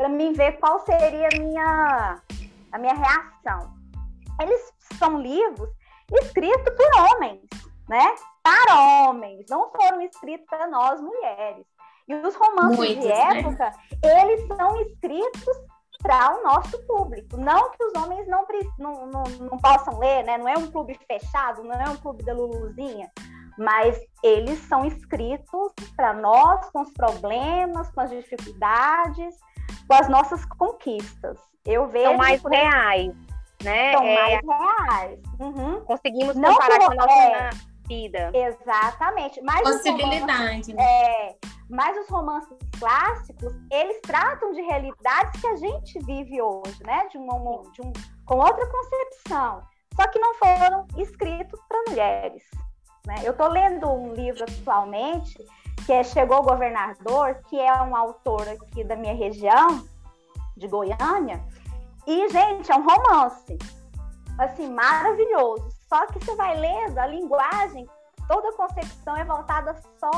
para 0.00 0.08
mim 0.08 0.32
ver 0.32 0.52
qual 0.52 0.78
seria 0.78 1.28
a 1.28 1.38
minha, 1.38 2.22
a 2.72 2.78
minha 2.78 2.94
reação. 2.94 3.70
eles 4.40 4.72
são 4.98 5.20
livros 5.20 5.68
escritos 6.22 6.74
por 6.74 7.02
homens, 7.02 7.42
né? 7.86 8.14
Para 8.50 9.08
homens, 9.08 9.46
não 9.48 9.70
foram 9.70 10.00
escritos 10.00 10.46
para 10.48 10.66
nós 10.66 11.00
mulheres. 11.00 11.64
E 12.08 12.14
os 12.14 12.34
romances 12.34 12.76
Muitos, 12.76 13.04
de 13.04 13.08
né? 13.08 13.38
época, 13.38 13.64
né? 13.64 14.22
eles 14.22 14.46
são 14.48 14.80
escritos 14.80 15.56
para 16.02 16.36
o 16.36 16.42
nosso 16.42 16.78
público. 16.86 17.36
Não 17.36 17.70
que 17.70 17.84
os 17.84 17.94
homens 17.94 18.26
não, 18.26 18.44
não, 18.78 19.06
não, 19.06 19.22
não, 19.22 19.58
possam 19.58 19.98
ler, 19.98 20.24
né? 20.24 20.36
Não 20.36 20.48
é 20.48 20.58
um 20.58 20.70
clube 20.70 20.98
fechado, 21.06 21.62
não 21.62 21.74
é 21.74 21.88
um 21.88 21.96
clube 21.96 22.24
da 22.24 22.32
Luluzinha, 22.32 23.10
mas 23.56 24.00
eles 24.24 24.58
são 24.60 24.84
escritos 24.84 25.72
para 25.94 26.12
nós, 26.14 26.68
com 26.70 26.80
os 26.80 26.92
problemas, 26.92 27.90
com 27.92 28.00
as 28.00 28.10
dificuldades, 28.10 29.36
com 29.86 29.94
as 29.94 30.08
nossas 30.08 30.44
conquistas. 30.46 31.38
Eu 31.64 31.86
vejo. 31.86 32.06
São 32.06 32.16
mais 32.16 32.42
reais, 32.42 33.14
né? 33.62 33.92
São 33.92 34.02
é... 34.02 34.14
mais 34.14 34.40
reais. 34.44 35.20
Uhum. 35.38 35.80
Conseguimos 35.84 36.34
não 36.34 36.54
comparar 36.54 36.78
com 36.78 36.92
a 36.92 36.94
nossa 36.94 37.12
é... 37.12 37.50
Exatamente. 38.34 39.40
Mas 39.42 39.62
Possibilidade. 39.62 40.20
Romances, 40.20 40.74
né? 40.74 40.82
é, 40.82 41.36
mas 41.68 41.96
os 41.98 42.08
romances 42.08 42.56
clássicos, 42.78 43.54
eles 43.70 44.00
tratam 44.02 44.52
de 44.52 44.60
realidades 44.62 45.40
que 45.40 45.46
a 45.46 45.56
gente 45.56 45.98
vive 46.04 46.40
hoje, 46.40 46.82
né? 46.84 47.08
De, 47.08 47.18
uma, 47.18 47.62
de 47.72 47.82
um, 47.82 47.92
com 48.26 48.36
outra 48.36 48.66
concepção. 48.66 49.62
Só 49.94 50.06
que 50.08 50.18
não 50.18 50.34
foram 50.34 50.86
escritos 50.96 51.60
para 51.68 51.82
mulheres. 51.88 52.42
Né? 53.06 53.16
Eu 53.22 53.32
estou 53.32 53.48
lendo 53.48 53.88
um 53.88 54.14
livro 54.14 54.44
atualmente 54.44 55.36
que 55.86 55.92
é 55.92 56.04
Chegou 56.04 56.38
o 56.38 56.42
Governador, 56.42 57.40
que 57.48 57.58
é 57.58 57.82
um 57.82 57.96
autor 57.96 58.48
aqui 58.48 58.84
da 58.84 58.94
minha 58.96 59.14
região, 59.14 59.84
de 60.56 60.68
Goiânia. 60.68 61.42
E, 62.06 62.28
gente, 62.28 62.70
é 62.70 62.76
um 62.76 62.86
romance, 62.86 63.58
assim, 64.38 64.70
maravilhoso. 64.70 65.79
Só 65.90 66.06
que 66.06 66.24
você 66.24 66.36
vai 66.36 66.56
lendo, 66.56 66.96
a 66.98 67.06
linguagem, 67.06 67.84
toda 68.28 68.48
a 68.48 68.56
concepção 68.56 69.16
é 69.16 69.24
voltada 69.24 69.74
só 69.98 70.10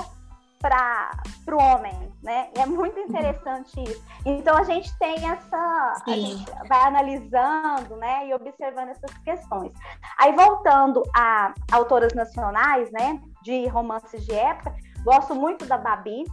para 0.60 1.10
o 1.50 1.56
homem, 1.56 2.12
né? 2.22 2.50
E 2.54 2.60
é 2.60 2.66
muito 2.66 3.00
interessante 3.00 3.82
isso. 3.82 4.04
Então 4.24 4.56
a 4.56 4.62
gente 4.62 4.96
tem 4.98 5.28
essa, 5.28 5.94
Sim. 6.04 6.12
a 6.12 6.16
gente 6.16 6.68
vai 6.68 6.82
analisando, 6.86 7.96
né, 7.96 8.28
e 8.28 8.34
observando 8.34 8.90
essas 8.90 9.12
questões. 9.24 9.72
Aí 10.18 10.32
voltando 10.36 11.02
a 11.16 11.52
autoras 11.72 12.12
nacionais, 12.12 12.92
né, 12.92 13.20
de 13.42 13.66
romances 13.66 14.24
de 14.24 14.34
época, 14.34 14.76
gosto 15.02 15.34
muito 15.34 15.66
da 15.66 15.76
Babi, 15.76 16.24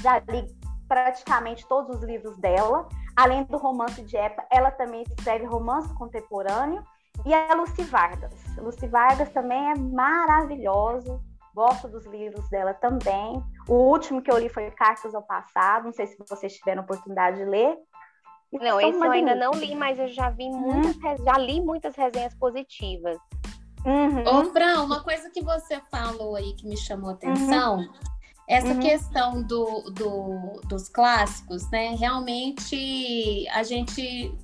já 0.00 0.18
li 0.20 0.56
praticamente 0.88 1.66
todos 1.66 1.96
os 1.96 2.02
livros 2.02 2.38
dela. 2.38 2.88
Além 3.14 3.44
do 3.44 3.58
romance 3.58 4.00
de 4.02 4.16
época, 4.16 4.46
ela 4.50 4.70
também 4.70 5.02
escreve 5.02 5.44
romance 5.44 5.92
contemporâneo. 5.94 6.82
E 7.26 7.34
a 7.34 7.54
Lucy 7.54 7.82
Vargas. 7.82 8.34
Lucy 8.56 8.86
Vargas 8.86 9.30
também 9.30 9.70
é 9.70 9.74
maravilhoso, 9.74 11.20
gosto 11.54 11.88
dos 11.88 12.06
livros 12.06 12.48
dela 12.48 12.74
também. 12.74 13.42
O 13.68 13.74
último 13.74 14.22
que 14.22 14.30
eu 14.30 14.38
li 14.38 14.48
foi 14.48 14.70
Cartas 14.70 15.14
ao 15.14 15.22
Passado, 15.22 15.84
não 15.84 15.92
sei 15.92 16.06
se 16.06 16.16
vocês 16.28 16.54
tiveram 16.54 16.82
oportunidade 16.82 17.38
de 17.38 17.44
ler. 17.44 17.76
E 18.52 18.58
não, 18.58 18.80
esse 18.80 18.98
eu 18.98 19.10
ainda 19.10 19.34
não 19.34 19.50
li, 19.52 19.74
mas 19.74 19.98
eu 19.98 20.08
já 20.08 20.30
vi 20.30 20.44
uhum. 20.44 20.82
muitas, 20.82 21.20
hum. 21.20 21.24
já 21.24 21.38
li 21.38 21.60
muitas 21.60 21.94
resenhas 21.96 22.34
positivas. 22.34 23.18
Uhum. 23.84 24.24
Ô, 24.26 24.44
Fran, 24.52 24.82
uma 24.82 25.02
coisa 25.02 25.30
que 25.30 25.42
você 25.42 25.80
falou 25.90 26.36
aí 26.36 26.54
que 26.54 26.66
me 26.66 26.76
chamou 26.76 27.10
a 27.10 27.12
atenção, 27.12 27.78
uhum. 27.78 27.92
essa 28.48 28.68
uhum. 28.68 28.80
questão 28.80 29.42
do, 29.42 29.90
do, 29.90 30.60
dos 30.66 30.88
clássicos, 30.88 31.70
né? 31.70 31.94
Realmente 31.96 33.46
a 33.50 33.62
gente 33.62 34.34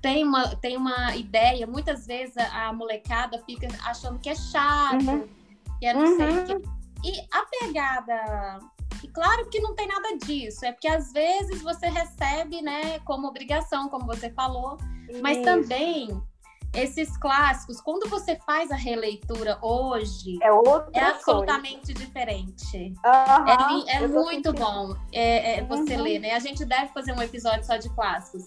tem 0.00 0.24
uma, 0.24 0.56
tem 0.56 0.76
uma 0.76 1.16
ideia, 1.16 1.66
muitas 1.66 2.06
vezes 2.06 2.36
a, 2.36 2.68
a 2.68 2.72
molecada 2.72 3.42
fica 3.44 3.68
achando 3.84 4.18
que 4.18 4.30
é 4.30 4.34
chato, 4.34 5.04
uhum 5.04 5.38
que 5.78 5.86
é 5.86 5.94
não 5.94 6.16
sei 6.16 6.26
o. 6.26 6.56
Uhum. 6.56 6.62
E 7.04 7.20
a 7.32 7.46
pegada. 7.46 8.58
E 9.02 9.08
claro 9.08 9.48
que 9.48 9.60
não 9.60 9.74
tem 9.74 9.86
nada 9.86 10.16
disso, 10.18 10.64
é 10.64 10.72
porque 10.72 10.88
às 10.88 11.12
vezes 11.12 11.62
você 11.62 11.88
recebe, 11.88 12.60
né, 12.60 12.98
como 13.00 13.28
obrigação, 13.28 13.88
como 13.88 14.04
você 14.04 14.28
falou, 14.30 14.76
Isso. 15.08 15.22
mas 15.22 15.38
também 15.38 16.20
esses 16.74 17.16
clássicos, 17.16 17.80
quando 17.80 18.10
você 18.10 18.36
faz 18.44 18.72
a 18.72 18.76
releitura 18.76 19.56
hoje, 19.62 20.38
é, 20.42 20.48
é 20.98 21.04
absolutamente 21.04 21.86
coisa. 21.86 22.04
diferente. 22.04 22.92
Uhum, 23.04 23.88
é, 23.88 23.94
é 23.94 24.08
muito 24.08 24.52
bom 24.52 24.94
é, 25.12 25.60
é 25.60 25.64
você 25.64 25.94
uhum. 25.94 26.02
ler, 26.02 26.18
né? 26.18 26.34
A 26.34 26.40
gente 26.40 26.64
deve 26.64 26.88
fazer 26.92 27.12
um 27.12 27.22
episódio 27.22 27.64
só 27.64 27.76
de 27.76 27.88
clássicos. 27.90 28.44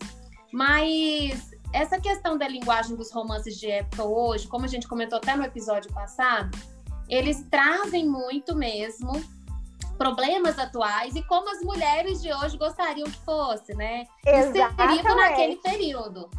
Mas 0.52 1.52
essa 1.74 2.00
questão 2.00 2.38
da 2.38 2.48
linguagem 2.48 2.96
dos 2.96 3.12
romances 3.12 3.58
de 3.58 3.70
época 3.70 4.04
hoje, 4.04 4.48
como 4.48 4.66
a 4.66 4.68
gente 4.68 4.88
comentou 4.88 5.18
até 5.18 5.36
no 5.36 5.44
episódio 5.44 5.92
passado, 5.94 6.58
eles 7.08 7.46
trazem 7.50 8.08
muito 8.08 8.56
mesmo 8.56 9.22
problemas 9.98 10.58
atuais 10.58 11.16
e 11.16 11.22
como 11.24 11.50
as 11.50 11.62
mulheres 11.62 12.22
de 12.22 12.34
hoje 12.34 12.58
gostariam 12.58 13.08
que 13.08 13.20
fosse, 13.20 13.74
né? 13.76 14.06
Inserido 14.26 15.16
naquele 15.16 15.58
período. 15.58 16.30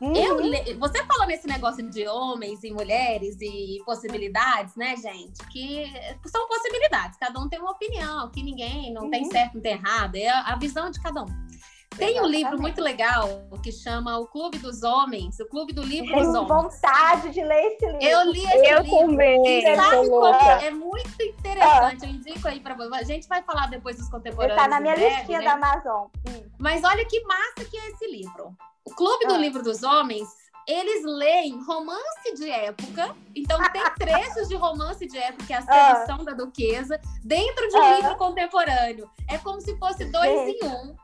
Uhum. 0.00 0.16
Eu, 0.16 0.78
você 0.80 1.04
falou 1.04 1.28
nesse 1.28 1.46
negócio 1.46 1.88
de 1.88 2.08
homens 2.08 2.64
e 2.64 2.72
mulheres 2.72 3.36
e 3.40 3.80
possibilidades, 3.86 4.74
né, 4.74 4.96
gente? 4.96 5.38
Que 5.52 5.84
são 6.26 6.48
possibilidades, 6.48 7.16
cada 7.16 7.38
um 7.38 7.48
tem 7.48 7.60
uma 7.60 7.70
opinião, 7.70 8.28
que 8.30 8.42
ninguém 8.42 8.92
não 8.92 9.04
uhum. 9.04 9.10
tem 9.10 9.24
certo, 9.30 9.54
não 9.54 9.62
tem 9.62 9.74
errado, 9.74 10.16
é 10.16 10.28
a 10.28 10.56
visão 10.56 10.90
de 10.90 11.00
cada 11.00 11.22
um. 11.22 11.51
Tem 11.96 12.20
um 12.20 12.26
livro 12.26 12.60
muito 12.60 12.80
legal 12.80 13.42
que 13.62 13.70
chama 13.70 14.18
O 14.18 14.26
Clube 14.26 14.58
dos 14.58 14.82
Homens, 14.82 15.38
o 15.38 15.46
Clube 15.46 15.72
do 15.72 15.82
Livro 15.82 16.12
Tenho 16.12 16.26
dos 16.26 16.34
Homens. 16.34 16.48
vontade 16.48 17.30
de 17.30 17.42
ler 17.42 17.72
esse 17.72 17.86
livro. 17.86 18.02
Eu 18.02 18.32
li 18.32 18.44
esse 18.44 18.66
eu 18.66 18.82
livro. 18.82 18.98
Também. 18.98 19.46
E 19.46 19.76
sabe 19.76 20.08
como 20.08 20.26
é? 20.26 20.66
é 20.66 20.70
muito 20.70 21.22
interessante. 21.22 22.04
Ah. 22.04 22.06
Eu 22.06 22.10
indico 22.10 22.48
aí 22.48 22.60
para 22.60 22.74
você. 22.74 22.94
A 22.94 23.04
gente 23.04 23.28
vai 23.28 23.42
falar 23.42 23.68
depois 23.68 23.96
dos 23.96 24.08
contemporâneos. 24.08 24.58
Está 24.58 24.68
na 24.68 24.80
minha 24.80 24.94
breve, 24.94 25.16
listinha 25.16 25.38
né? 25.38 25.44
da 25.44 25.52
Amazon. 25.52 26.08
Hum. 26.28 26.42
Mas 26.58 26.82
olha 26.82 27.04
que 27.04 27.20
massa 27.24 27.64
que 27.70 27.76
é 27.76 27.90
esse 27.90 28.10
livro. 28.10 28.56
O 28.84 28.90
Clube 28.90 29.24
ah. 29.26 29.28
do 29.28 29.36
Livro 29.36 29.62
dos 29.62 29.82
Homens 29.82 30.28
eles 30.66 31.04
leem 31.04 31.60
romance 31.64 32.34
de 32.36 32.48
época, 32.48 33.16
então 33.34 33.58
tem 33.72 33.82
trechos 33.98 34.48
de 34.48 34.54
romance 34.54 35.04
de 35.06 35.18
época, 35.18 35.44
que 35.44 35.52
é 35.52 35.56
a 35.56 35.62
sedução 35.62 36.18
ah. 36.20 36.24
da 36.24 36.32
duquesa, 36.32 37.00
dentro 37.24 37.68
de 37.68 37.76
um 37.76 37.82
ah. 37.82 37.96
livro 37.96 38.16
contemporâneo. 38.16 39.10
É 39.28 39.38
como 39.38 39.60
se 39.60 39.76
fosse 39.76 40.04
dois 40.04 40.30
em 40.30 40.64
um. 40.64 40.96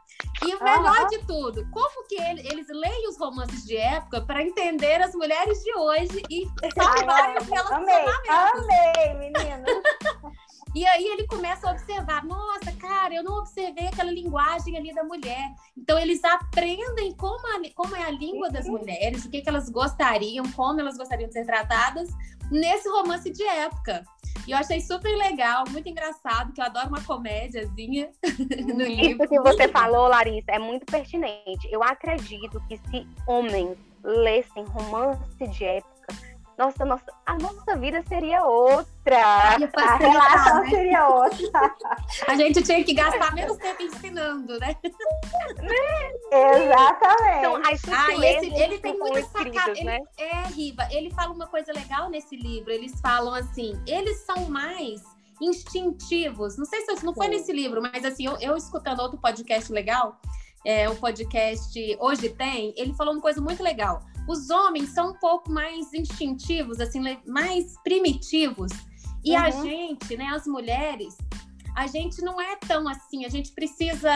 E 0.47 0.55
o 0.55 0.63
melhor 0.63 1.07
de 1.09 1.19
tudo, 1.27 1.69
como 1.71 2.07
que 2.07 2.15
ele, 2.15 2.47
eles 2.49 2.69
leem 2.69 3.09
os 3.09 3.19
romances 3.19 3.65
de 3.65 3.77
época 3.77 4.21
para 4.21 4.43
entender 4.43 5.03
as 5.03 5.15
mulheres 5.15 5.63
de 5.63 5.75
hoje 5.75 6.23
e 6.31 6.47
salvarem 6.75 7.39
os 7.39 7.47
relacionamentos. 7.47 8.29
Amei, 8.29 9.11
amei, 9.11 9.31
menina. 9.31 9.65
E 10.75 10.87
aí 10.87 11.07
ele 11.07 11.27
começa 11.27 11.67
a 11.67 11.73
observar, 11.73 12.25
nossa, 12.25 12.71
cara, 12.73 13.15
eu 13.15 13.25
não 13.25 13.39
observei 13.39 13.87
aquela 13.87 14.13
linguagem 14.13 14.77
ali 14.77 14.95
da 14.95 15.03
mulher. 15.03 15.51
Então 15.77 15.99
eles 15.99 16.23
aprendem 16.23 17.13
como, 17.15 17.47
a, 17.47 17.75
como 17.75 17.97
é 17.97 18.05
a 18.05 18.11
língua 18.11 18.51
das 18.51 18.67
mulheres, 18.67 19.25
o 19.25 19.31
que, 19.31 19.41
que 19.41 19.49
elas 19.49 19.71
gostariam, 19.71 20.45
como 20.53 20.79
elas 20.79 20.97
gostariam 20.97 21.29
de 21.29 21.33
ser 21.33 21.47
tratadas 21.47 22.11
nesse 22.51 22.89
romance 22.89 23.31
de 23.31 23.43
época. 23.43 24.05
E 24.49 24.53
eu 24.53 24.57
achei 24.57 24.81
super 24.81 25.15
legal, 25.15 25.65
muito 25.69 25.91
engraçado, 25.91 26.55
que 26.55 26.61
eu 26.63 26.65
adoro 26.65 26.89
uma 26.89 27.05
comédiazinha 27.05 28.09
no 28.67 28.83
livro. 28.83 29.23
Isso 29.23 29.29
que 29.29 29.41
você 29.41 29.69
falou, 29.69 30.09
Larissa, 30.09 30.53
é 30.53 30.59
muito 30.59 30.87
pertinente. 30.87 31.69
Eu 31.71 31.83
acredito 31.83 32.59
que 32.67 32.79
se 32.79 33.07
homens 33.27 33.77
lessem 34.03 34.65
romance 34.65 35.47
de 35.49 35.65
época, 35.67 35.98
nossa, 36.59 36.85
nossa, 36.85 37.05
a 37.25 37.39
nossa 37.39 37.77
vida 37.77 38.03
seria 38.09 38.45
outra. 38.45 39.17
A 39.17 39.57
relação 39.97 40.63
né? 40.63 40.71
seria 40.71 41.09
outra. 41.09 41.77
A 42.27 42.35
gente 42.35 42.61
tinha 42.65 42.83
que 42.83 42.95
gastar 42.95 43.33
menos 43.33 43.57
tempo 43.59 43.81
ensinando, 43.81 44.59
né? 44.59 44.75
Exatamente. 46.33 47.39
Então, 47.39 47.63
ah, 47.65 48.27
esse, 48.27 48.53
ele 48.61 48.79
tem 48.79 48.99
muita 48.99 49.23
sacada. 49.23 49.85
Né? 49.85 50.01
É, 50.17 50.49
Riva, 50.49 50.89
ele 50.91 51.13
fala 51.13 51.33
uma 51.33 51.47
coisa 51.47 51.73
legal 51.73 52.11
nesse 52.11 52.35
livro. 52.35 52.73
Eles 52.73 53.01
falam 53.01 53.33
assim, 53.33 53.81
eles 53.87 54.19
são 54.23 54.51
mais 54.51 55.01
instintivos. 55.41 56.59
Não 56.59 56.65
sei 56.65 56.81
se 56.81 57.05
não 57.05 57.15
foi 57.15 57.29
nesse 57.29 57.53
livro, 57.53 57.81
mas 57.81 58.05
assim, 58.05 58.27
eu, 58.27 58.37
eu 58.41 58.57
escutando 58.57 58.99
outro 58.99 59.19
podcast 59.19 59.73
legal, 59.73 60.21
é, 60.65 60.91
o 60.91 60.97
podcast 60.97 61.97
Hoje 62.01 62.31
Tem, 62.31 62.75
ele 62.77 62.93
falou 62.95 63.13
uma 63.15 63.23
coisa 63.23 63.41
muito 63.41 63.63
legal 63.63 64.03
os 64.29 64.51
homens 64.51 64.91
são 64.91 65.11
um 65.11 65.15
pouco 65.15 65.51
mais 65.51 65.93
instintivos, 65.95 66.81
assim, 66.81 67.03
mais 67.27 67.75
primitivos. 67.83 68.71
E 69.25 69.35
uhum. 69.35 69.43
a 69.43 69.51
gente, 69.51 70.17
né, 70.17 70.27
as 70.27 70.47
mulheres, 70.47 71.17
a 71.75 71.87
gente 71.87 72.23
não 72.23 72.41
é 72.41 72.55
tão 72.57 72.87
assim, 72.87 73.25
a 73.25 73.29
gente 73.29 73.53
precisa, 73.53 74.11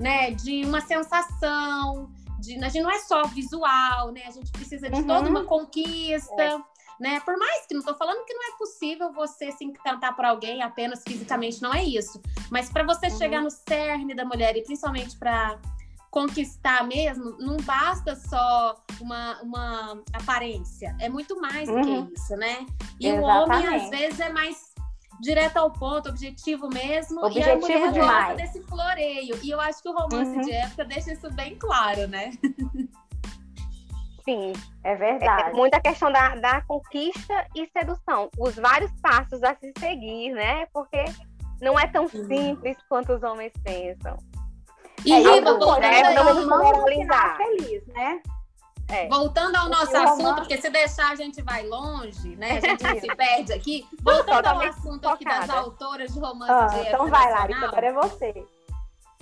né, 0.00 0.30
de 0.30 0.64
uma 0.64 0.80
sensação, 0.80 2.10
de, 2.40 2.56
a 2.64 2.68
gente 2.68 2.82
não 2.82 2.90
é 2.90 2.98
só 3.00 3.24
visual, 3.26 4.10
né? 4.12 4.22
A 4.26 4.30
gente 4.30 4.50
precisa 4.52 4.88
de 4.88 5.00
uhum. 5.00 5.06
toda 5.06 5.28
uma 5.28 5.44
conquista. 5.44 6.42
É. 6.42 6.58
Né? 6.98 7.20
Por 7.20 7.38
mais 7.38 7.64
que 7.64 7.74
não 7.74 7.80
estou 7.80 7.94
falando 7.94 8.24
que 8.24 8.34
não 8.34 8.54
é 8.54 8.58
possível 8.58 9.12
você 9.12 9.52
se 9.52 9.64
encantar 9.64 10.16
por 10.16 10.24
alguém 10.24 10.62
apenas 10.62 11.00
fisicamente, 11.06 11.62
não 11.62 11.72
é 11.72 11.84
isso. 11.84 12.20
Mas 12.50 12.70
para 12.70 12.82
você 12.82 13.06
uhum. 13.06 13.18
chegar 13.18 13.40
no 13.40 13.50
cerne 13.50 14.14
da 14.14 14.24
mulher 14.24 14.56
e 14.56 14.62
principalmente 14.62 15.16
para 15.16 15.60
conquistar 16.10 16.86
mesmo, 16.86 17.36
não 17.38 17.56
basta 17.58 18.16
só 18.16 18.74
uma, 19.00 19.40
uma 19.42 20.02
aparência, 20.12 20.96
é 21.00 21.08
muito 21.08 21.40
mais 21.40 21.68
uhum. 21.68 21.74
do 21.74 21.86
que 21.86 21.90
uhum. 21.90 22.12
isso, 22.14 22.36
né? 22.36 22.66
E 22.98 23.08
Exatamente. 23.08 23.22
o 23.22 23.66
homem, 23.66 23.76
às 23.76 23.90
vezes, 23.90 24.20
é 24.20 24.30
mais 24.30 24.74
direto 25.20 25.56
ao 25.56 25.70
ponto, 25.70 26.08
objetivo 26.08 26.68
mesmo. 26.68 27.24
Objetivo 27.24 27.48
e 27.48 27.52
a 27.52 27.56
mulher 27.56 27.92
demais. 27.92 28.26
gosta 28.26 28.34
desse 28.34 28.62
floreio. 28.62 29.38
E 29.42 29.50
eu 29.50 29.60
acho 29.60 29.82
que 29.82 29.88
o 29.88 29.92
romance 29.92 30.36
uhum. 30.36 30.42
de 30.42 30.52
época 30.52 30.84
deixa 30.84 31.12
isso 31.12 31.30
bem 31.32 31.56
claro, 31.56 32.06
né? 32.08 32.30
Sim, 34.24 34.52
é 34.84 34.94
verdade. 34.94 35.50
É 35.50 35.52
muita 35.54 35.80
questão 35.80 36.12
da, 36.12 36.34
da 36.36 36.60
conquista 36.62 37.46
e 37.56 37.66
sedução. 37.66 38.28
Os 38.38 38.56
vários 38.56 38.92
passos 39.00 39.42
a 39.42 39.54
se 39.54 39.72
seguir, 39.78 40.32
né? 40.32 40.66
Porque 40.66 41.02
não 41.62 41.78
é 41.78 41.86
tão 41.86 42.06
simples 42.08 42.76
quanto 42.88 43.14
os 43.14 43.22
homens 43.22 43.52
pensam. 43.64 44.18
E 45.08 45.12
é, 45.12 45.18
Riva, 45.18 45.58
voltando, 45.58 45.80
né? 45.80 46.04
generalizar. 46.04 47.36
feliz, 47.36 47.86
né? 47.88 48.20
É. 48.90 49.06
Voltando 49.08 49.56
ao 49.56 49.68
nosso 49.68 49.96
assunto, 49.96 50.22
romance... 50.22 50.40
porque 50.40 50.58
se 50.58 50.70
deixar 50.70 51.12
a 51.12 51.14
gente 51.14 51.42
vai 51.42 51.66
longe, 51.66 52.36
né? 52.36 52.58
A 52.58 52.60
gente 52.90 53.00
se 53.00 53.16
perde 53.16 53.52
aqui. 53.52 53.86
Voltando 54.02 54.46
ao 54.46 54.60
assunto 54.60 55.08
aqui 55.08 55.24
das 55.24 55.48
autoras 55.50 56.12
de 56.12 56.20
romance 56.20 56.50
ah, 56.50 56.66
de 56.66 56.88
Então 56.88 57.06
vai, 57.08 57.30
Lari, 57.30 57.54
agora 57.54 57.86
é 57.86 57.92
você. 57.92 58.46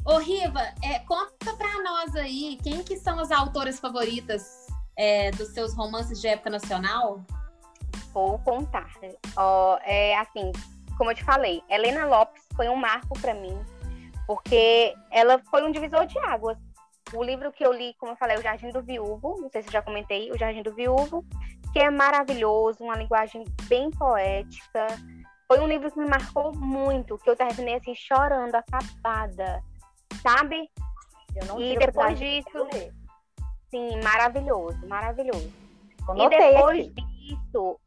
Ô, 0.04 0.18
Riva, 0.18 0.60
é, 0.84 1.00
conta 1.00 1.52
pra 1.56 1.82
nós 1.82 2.14
aí, 2.14 2.58
quem 2.62 2.82
que 2.84 2.96
são 2.96 3.18
as 3.18 3.32
autoras 3.32 3.80
favoritas 3.80 4.66
é, 4.96 5.32
dos 5.32 5.48
seus 5.48 5.74
romances 5.74 6.20
de 6.20 6.28
época 6.28 6.50
nacional? 6.50 7.24
Vou 8.12 8.38
contar. 8.38 8.88
Oh, 9.36 9.76
é 9.82 10.16
assim, 10.16 10.52
como 10.96 11.10
eu 11.10 11.14
te 11.14 11.24
falei, 11.24 11.62
Helena 11.68 12.06
Lopes 12.06 12.42
foi 12.54 12.68
um 12.68 12.76
marco 12.76 13.18
para 13.20 13.34
mim, 13.34 13.58
porque 14.26 14.94
ela 15.10 15.40
foi 15.50 15.62
um 15.62 15.70
divisor 15.70 16.06
de 16.06 16.18
águas. 16.18 16.58
O 17.12 17.22
livro 17.22 17.52
que 17.52 17.64
eu 17.64 17.72
li, 17.72 17.94
como 17.98 18.12
eu 18.12 18.16
falei, 18.16 18.36
O 18.36 18.42
Jardim 18.42 18.70
do 18.70 18.82
Viúvo, 18.82 19.40
não 19.40 19.48
sei 19.48 19.62
se 19.62 19.70
já 19.70 19.80
comentei, 19.80 20.30
O 20.32 20.38
Jardim 20.38 20.62
do 20.62 20.74
Viúvo, 20.74 21.24
que 21.72 21.78
é 21.78 21.90
maravilhoso, 21.90 22.82
uma 22.82 22.96
linguagem 22.96 23.44
bem 23.68 23.90
poética. 23.90 24.86
Foi 25.46 25.60
um 25.60 25.68
livro 25.68 25.90
que 25.90 25.98
me 25.98 26.08
marcou 26.08 26.52
muito, 26.56 27.16
que 27.18 27.30
eu 27.30 27.36
terminei 27.36 27.76
assim 27.76 27.94
chorando, 27.94 28.54
acabada, 28.56 29.62
sabe? 30.20 30.68
e 31.58 31.78
depois 31.78 32.18
disso, 32.18 32.66
sim, 33.70 34.00
maravilhoso, 34.02 34.86
maravilhoso. 34.88 35.52
e 36.16 36.28
depois 36.28 36.88
aqui. 36.88 36.92
disso, 36.94 37.78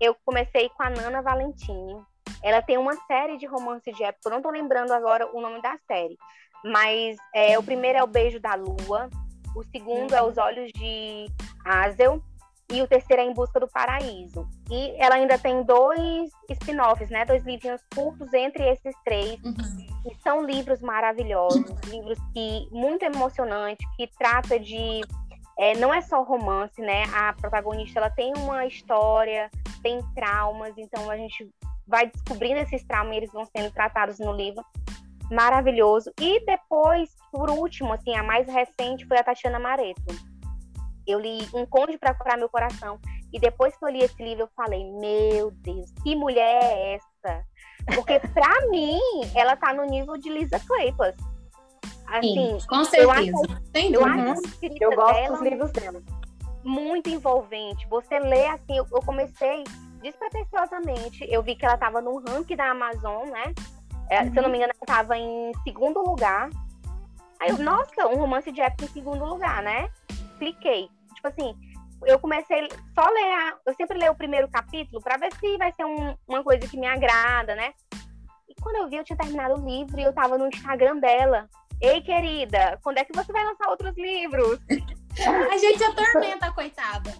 eu 0.00 0.14
comecei 0.24 0.68
com 0.70 0.82
a 0.82 0.90
Nana 0.90 1.22
Valentini, 1.22 2.00
ela 2.42 2.62
tem 2.62 2.78
uma 2.78 2.94
série 3.06 3.36
de 3.36 3.46
romances 3.46 3.96
de 3.96 4.04
época, 4.04 4.28
eu 4.28 4.32
não 4.32 4.42
tô 4.42 4.50
lembrando 4.50 4.92
agora 4.92 5.28
o 5.34 5.40
nome 5.40 5.60
da 5.62 5.76
série, 5.86 6.16
mas 6.64 7.16
é, 7.34 7.58
o 7.58 7.62
primeiro 7.62 7.98
é 7.98 8.02
O 8.02 8.06
Beijo 8.06 8.40
da 8.40 8.54
Lua, 8.54 9.08
o 9.54 9.62
segundo 9.64 10.14
é 10.14 10.22
Os 10.22 10.38
Olhos 10.38 10.70
de 10.72 11.26
Hazel 11.64 12.22
e 12.70 12.82
o 12.82 12.86
terceiro 12.86 13.22
é 13.22 13.24
Em 13.24 13.32
Busca 13.32 13.58
do 13.58 13.68
Paraíso. 13.68 14.46
E 14.70 14.94
ela 14.98 15.14
ainda 15.14 15.38
tem 15.38 15.62
dois 15.62 16.30
spin-offs, 16.50 17.08
né? 17.08 17.24
Dois 17.24 17.42
livrinhos 17.44 17.80
curtos 17.94 18.32
entre 18.34 18.68
esses 18.68 18.94
três. 19.04 19.42
Uhum. 19.42 19.54
E 20.06 20.14
são 20.22 20.44
livros 20.44 20.80
maravilhosos, 20.80 21.64
livros 21.86 22.18
que 22.34 22.68
muito 22.70 23.04
emocionantes, 23.04 23.86
que 23.96 24.06
trata 24.18 24.60
de 24.60 25.00
é, 25.58 25.76
não 25.76 25.92
é 25.92 26.00
só 26.00 26.22
romance, 26.22 26.80
né? 26.80 27.04
A 27.12 27.32
protagonista 27.32 27.98
ela 27.98 28.10
tem 28.10 28.32
uma 28.36 28.64
história, 28.66 29.50
tem 29.82 30.00
traumas, 30.14 30.72
então 30.76 31.10
a 31.10 31.16
gente 31.16 31.50
vai 31.88 32.10
descobrindo 32.10 32.60
esses 32.60 32.84
traumas, 32.84 33.16
eles 33.16 33.32
vão 33.32 33.44
sendo 33.46 33.72
tratados 33.72 34.18
no 34.18 34.32
livro. 34.32 34.64
Maravilhoso. 35.30 36.12
E 36.20 36.44
depois, 36.44 37.10
por 37.32 37.50
último, 37.50 37.92
assim, 37.92 38.14
a 38.14 38.22
mais 38.22 38.46
recente 38.46 39.06
foi 39.06 39.18
a 39.18 39.24
Tatiana 39.24 39.58
Mareto. 39.58 40.02
Eu 41.06 41.18
li 41.18 41.38
Um 41.54 41.66
Conde 41.66 41.98
para 41.98 42.14
Curar 42.14 42.38
Meu 42.38 42.48
Coração. 42.48 42.98
E 43.32 43.38
depois 43.38 43.76
que 43.76 43.84
eu 43.84 43.88
li 43.88 44.00
esse 44.00 44.22
livro, 44.22 44.44
eu 44.44 44.50
falei: 44.54 44.84
Meu 44.92 45.50
Deus, 45.50 45.90
que 46.02 46.14
mulher 46.14 46.62
é 46.62 46.94
essa? 46.94 47.44
Porque, 47.94 48.20
para 48.32 48.68
mim, 48.68 49.00
ela 49.34 49.56
tá 49.56 49.72
no 49.72 49.84
nível 49.84 50.16
de 50.16 50.30
Lisa 50.30 50.58
Kleypas. 50.60 51.14
Assim, 52.06 52.58
Sim, 52.58 52.66
com 52.66 52.84
certeza. 52.84 53.02
Eu 53.02 53.10
acho, 53.10 53.30
eu, 53.30 54.04
acho 54.04 54.76
eu 54.80 54.96
gosto 54.96 55.32
dos 55.32 55.42
livros 55.42 55.72
dela. 55.72 56.02
Muito 56.64 57.10
envolvente. 57.10 57.86
Você 57.88 58.18
lê 58.18 58.46
assim, 58.46 58.78
eu, 58.78 58.86
eu 58.90 59.02
comecei 59.02 59.64
despretensiosamente, 59.98 61.26
eu 61.30 61.42
vi 61.42 61.54
que 61.54 61.64
ela 61.64 61.74
estava 61.74 62.00
no 62.00 62.18
ranking 62.18 62.56
da 62.56 62.70
Amazon, 62.70 63.28
né? 63.28 63.54
Uhum. 64.10 64.32
Se 64.32 64.38
eu 64.38 64.42
não 64.42 64.50
me 64.50 64.56
engano, 64.56 64.72
ela 64.74 64.82
estava 64.82 65.16
em 65.16 65.52
segundo 65.64 66.00
lugar. 66.00 66.50
Aí 67.40 67.50
eu, 67.50 67.56
uhum. 67.56 67.62
nossa, 67.62 68.06
um 68.08 68.16
romance 68.16 68.50
de 68.50 68.60
época 68.60 68.84
em 68.84 68.88
segundo 68.88 69.24
lugar, 69.24 69.62
né? 69.62 69.88
Cliquei. 70.38 70.88
Tipo 71.14 71.28
assim, 71.28 71.54
eu 72.06 72.18
comecei 72.18 72.68
só 72.94 73.02
a 73.02 73.10
ler, 73.10 73.32
a, 73.32 73.56
eu 73.66 73.74
sempre 73.74 73.98
leio 73.98 74.12
o 74.12 74.16
primeiro 74.16 74.48
capítulo 74.48 75.02
para 75.02 75.18
ver 75.18 75.32
se 75.34 75.56
vai 75.56 75.72
ser 75.72 75.84
um, 75.84 76.16
uma 76.26 76.42
coisa 76.42 76.66
que 76.66 76.78
me 76.78 76.86
agrada, 76.86 77.54
né? 77.54 77.72
E 78.48 78.54
quando 78.60 78.76
eu 78.76 78.88
vi, 78.88 78.96
eu 78.96 79.04
tinha 79.04 79.16
terminado 79.16 79.60
o 79.60 79.66
livro 79.66 79.98
e 79.98 80.04
eu 80.04 80.12
tava 80.12 80.38
no 80.38 80.48
Instagram 80.48 80.98
dela. 80.98 81.48
Ei, 81.80 82.00
querida, 82.00 82.78
quando 82.82 82.98
é 82.98 83.04
que 83.04 83.14
você 83.14 83.32
vai 83.32 83.44
lançar 83.44 83.68
outros 83.68 83.96
livros? 83.96 84.58
A 85.26 85.58
gente 85.58 85.82
atormenta, 85.82 86.52
coitada. 86.52 87.10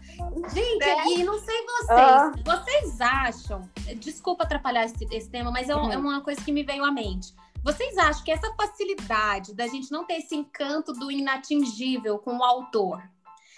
Gente, 0.53 1.21
e 1.21 1.25
não 1.25 1.39
sei 1.39 1.67
vocês, 1.67 1.91
ah. 1.91 2.33
vocês 2.45 3.01
acham, 3.01 3.69
desculpa 3.97 4.45
atrapalhar 4.45 4.85
esse, 4.85 5.07
esse 5.11 5.29
tema, 5.29 5.51
mas 5.51 5.69
é, 5.69 5.75
uhum. 5.75 5.93
é 5.93 5.97
uma 5.97 6.21
coisa 6.21 6.41
que 6.41 6.53
me 6.53 6.63
veio 6.63 6.85
à 6.85 6.93
mente. 6.93 7.35
Vocês 7.63 7.99
acham 7.99 8.25
que 8.25 8.31
essa 8.31 8.53
facilidade 8.55 9.55
da 9.55 9.67
gente 9.67 9.91
não 9.91 10.05
ter 10.05 10.15
esse 10.15 10.35
encanto 10.35 10.93
do 10.93 11.11
inatingível 11.11 12.19
com 12.19 12.39
o 12.39 12.45
autor, 12.45 13.03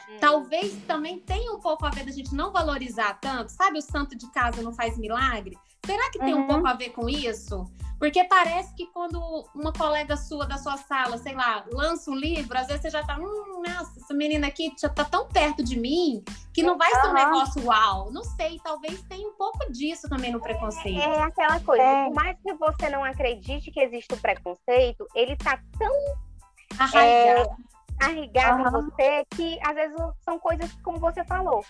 hum. 0.09 0.16
talvez 0.20 0.74
também 0.87 1.18
tenha 1.18 1.53
um 1.53 1.61
pouco 1.61 1.85
a 1.85 1.90
ver 1.90 2.05
da 2.05 2.12
gente 2.12 2.35
não 2.35 2.50
valorizar 2.50 3.14
tanto? 3.20 3.50
Sabe, 3.50 3.79
o 3.79 3.83
santo 3.83 4.16
de 4.16 4.31
casa 4.31 4.62
não 4.62 4.72
faz 4.72 4.96
milagre? 4.96 5.59
Será 5.85 6.11
que 6.11 6.19
tem 6.19 6.35
uhum. 6.35 6.43
um 6.43 6.47
pouco 6.47 6.66
a 6.66 6.75
ver 6.75 6.90
com 6.90 7.09
isso? 7.09 7.66
Porque 8.01 8.25
parece 8.25 8.75
que 8.75 8.87
quando 8.87 9.21
uma 9.55 9.75
colega 9.75 10.16
sua 10.16 10.47
da 10.47 10.57
sua 10.57 10.79
sala, 10.79 11.19
sei 11.19 11.35
lá, 11.35 11.66
lança 11.71 12.11
um 12.11 12.14
livro, 12.14 12.57
às 12.57 12.66
vezes 12.66 12.81
você 12.81 12.88
já 12.88 13.05
tá, 13.05 13.19
hum, 13.19 13.62
nossa, 13.62 14.01
essa 14.01 14.14
menina 14.14 14.47
aqui 14.47 14.73
já 14.81 14.88
tá 14.88 15.05
tão 15.05 15.29
perto 15.29 15.62
de 15.62 15.79
mim 15.79 16.25
que 16.55 16.62
não 16.62 16.79
vai 16.79 16.90
ser 16.95 17.09
um 17.09 17.12
negócio 17.12 17.62
uau. 17.66 18.11
Não 18.11 18.25
sei, 18.25 18.59
talvez 18.64 19.03
tenha 19.03 19.29
um 19.29 19.35
pouco 19.35 19.71
disso 19.71 20.09
também 20.09 20.33
no 20.33 20.40
preconceito. 20.40 20.99
É, 20.99 21.16
é 21.16 21.23
aquela 21.23 21.61
coisa, 21.61 21.83
é. 21.83 22.07
por 22.07 22.14
mais 22.14 22.38
que 22.43 22.55
você 22.55 22.88
não 22.88 23.05
acredite 23.05 23.71
que 23.71 23.81
existe 23.81 24.14
o 24.14 24.16
preconceito, 24.16 25.07
ele 25.14 25.37
tá 25.37 25.61
tão 25.79 25.95
arraigado, 26.79 27.51
é, 27.51 28.03
arraigado 28.03 28.62
uhum. 28.62 28.69
em 28.69 28.90
você 28.90 29.27
que 29.37 29.59
às 29.62 29.75
vezes 29.75 29.97
são 30.25 30.38
coisas 30.38 30.73
como 30.83 30.99
você 30.99 31.23
falou. 31.25 31.62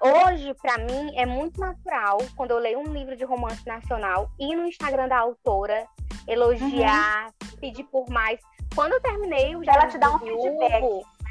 Hoje, 0.00 0.54
para 0.54 0.78
mim, 0.78 1.16
é 1.16 1.24
muito 1.24 1.58
natural, 1.58 2.18
quando 2.36 2.50
eu 2.50 2.58
leio 2.58 2.78
um 2.78 2.92
livro 2.92 3.16
de 3.16 3.24
romance 3.24 3.66
nacional, 3.66 4.30
ir 4.38 4.54
no 4.54 4.66
Instagram 4.66 5.08
da 5.08 5.18
autora, 5.18 5.86
elogiar, 6.28 7.26
uhum. 7.42 7.56
pedir 7.58 7.84
por 7.84 8.08
mais. 8.10 8.38
Quando 8.74 8.92
eu 8.92 9.00
terminei 9.00 9.56
o 9.56 9.62
Ela 9.62 9.86
te 9.86 9.98
dá 9.98 10.14
um 10.14 10.18
feedback, 10.18 10.82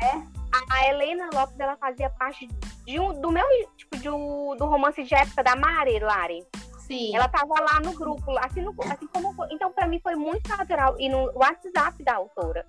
né? 0.01 0.27
A 0.71 0.87
Helena 0.87 1.29
Lopes, 1.33 1.59
ela 1.59 1.75
fazia 1.75 2.09
parte 2.09 2.47
de 2.85 2.99
um, 2.99 3.19
do 3.19 3.29
meu, 3.29 3.45
tipo, 3.75 3.97
de 3.97 4.09
um, 4.09 4.55
do 4.55 4.65
romance 4.65 5.03
de 5.03 5.13
época 5.13 5.43
da 5.43 5.55
Mari 5.55 5.99
Lari. 5.99 6.45
Sim. 6.79 7.15
Ela 7.15 7.27
tava 7.27 7.53
lá 7.59 7.79
no 7.83 7.93
grupo, 7.93 8.37
assim, 8.37 8.61
no, 8.61 8.73
assim 8.91 9.07
como. 9.07 9.33
Então, 9.51 9.71
para 9.73 9.87
mim, 9.87 9.99
foi 9.99 10.15
muito 10.15 10.47
natural. 10.47 10.95
E 10.99 11.09
no 11.09 11.31
WhatsApp 11.35 12.01
da 12.03 12.15
autora. 12.15 12.65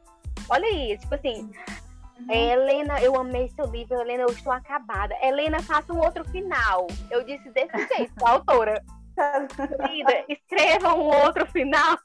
Olha 0.49 0.69
isso, 0.71 1.03
tipo 1.03 1.15
assim, 1.15 1.51
Uhum. 2.19 2.31
Helena, 2.31 3.01
eu 3.01 3.15
amei 3.17 3.49
seu 3.51 3.67
livro, 3.67 4.01
Helena, 4.01 4.23
eu 4.23 4.31
estou 4.31 4.53
acabada. 4.53 5.15
Helena, 5.23 5.63
faça 5.63 5.93
um 5.93 6.01
outro 6.01 6.25
final. 6.25 6.87
Eu 7.11 7.25
disse 7.25 7.49
desse 7.51 7.77
jeito, 7.95 8.13
a 8.25 8.31
autora. 8.31 8.83
Querida, 9.17 10.25
escreva 10.29 10.95
um 10.95 11.05
outro 11.25 11.47
final. 11.47 11.97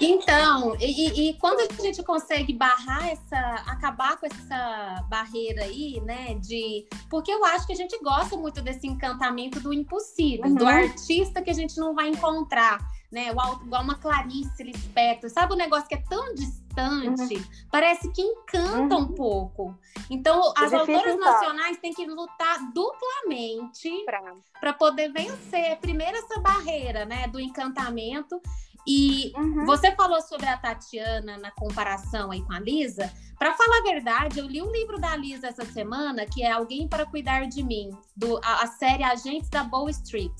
Então, 0.00 0.76
e, 0.78 1.30
e, 1.30 1.34
quando 1.38 1.58
a 1.60 1.82
gente 1.82 2.04
consegue 2.04 2.52
barrar 2.52 3.08
essa, 3.08 3.36
acabar 3.66 4.16
com 4.16 4.26
essa 4.26 5.04
barreira 5.08 5.64
aí, 5.64 6.00
né? 6.04 6.34
De. 6.34 6.86
Porque 7.10 7.32
eu 7.32 7.44
acho 7.44 7.66
que 7.66 7.72
a 7.72 7.76
gente 7.76 7.98
gosta 7.98 8.36
muito 8.36 8.62
desse 8.62 8.86
encantamento 8.86 9.58
do 9.58 9.72
impossível, 9.72 10.46
uhum. 10.46 10.54
do 10.54 10.66
artista 10.66 11.42
que 11.42 11.50
a 11.50 11.54
gente 11.54 11.78
não 11.78 11.96
vai 11.96 12.06
encontrar 12.08 12.78
né? 13.14 13.28
Igual 13.30 13.82
uma 13.82 13.94
Clarice 13.94 14.62
Lispector, 14.62 15.30
sabe 15.30 15.54
o 15.54 15.56
negócio 15.56 15.86
que 15.86 15.94
é 15.94 16.02
tão 16.08 16.34
distante? 16.34 16.63
Uhum. 16.82 17.44
Parece 17.70 18.10
que 18.10 18.22
encanta 18.22 18.94
uhum. 18.94 19.02
um 19.02 19.12
pouco. 19.12 19.78
Então, 20.10 20.52
as 20.56 20.72
autoras 20.72 21.18
nacionais 21.18 21.78
têm 21.78 21.92
que 21.92 22.06
lutar 22.06 22.58
duplamente 22.72 23.90
para 24.60 24.72
poder 24.72 25.12
vencer 25.12 25.78
primeiro 25.80 26.16
essa 26.16 26.40
barreira, 26.40 27.04
né, 27.04 27.28
do 27.28 27.40
encantamento. 27.40 28.40
E 28.86 29.32
uhum. 29.36 29.64
você 29.64 29.94
falou 29.94 30.20
sobre 30.20 30.46
a 30.46 30.58
Tatiana 30.58 31.38
na 31.38 31.50
comparação 31.50 32.30
aí 32.30 32.42
com 32.42 32.52
a 32.52 32.60
Lisa. 32.60 33.10
Para 33.38 33.54
falar 33.54 33.78
a 33.78 33.82
verdade, 33.82 34.38
eu 34.38 34.46
li 34.46 34.60
um 34.62 34.70
livro 34.70 35.00
da 35.00 35.16
Lisa 35.16 35.48
essa 35.48 35.64
semana, 35.64 36.26
que 36.26 36.42
é 36.42 36.50
Alguém 36.50 36.86
para 36.86 37.06
Cuidar 37.06 37.46
de 37.46 37.62
Mim, 37.62 37.90
do, 38.14 38.38
a, 38.44 38.62
a 38.62 38.66
série 38.66 39.02
Agentes 39.02 39.48
da 39.48 39.64
Bow 39.64 39.88
Street 39.88 40.32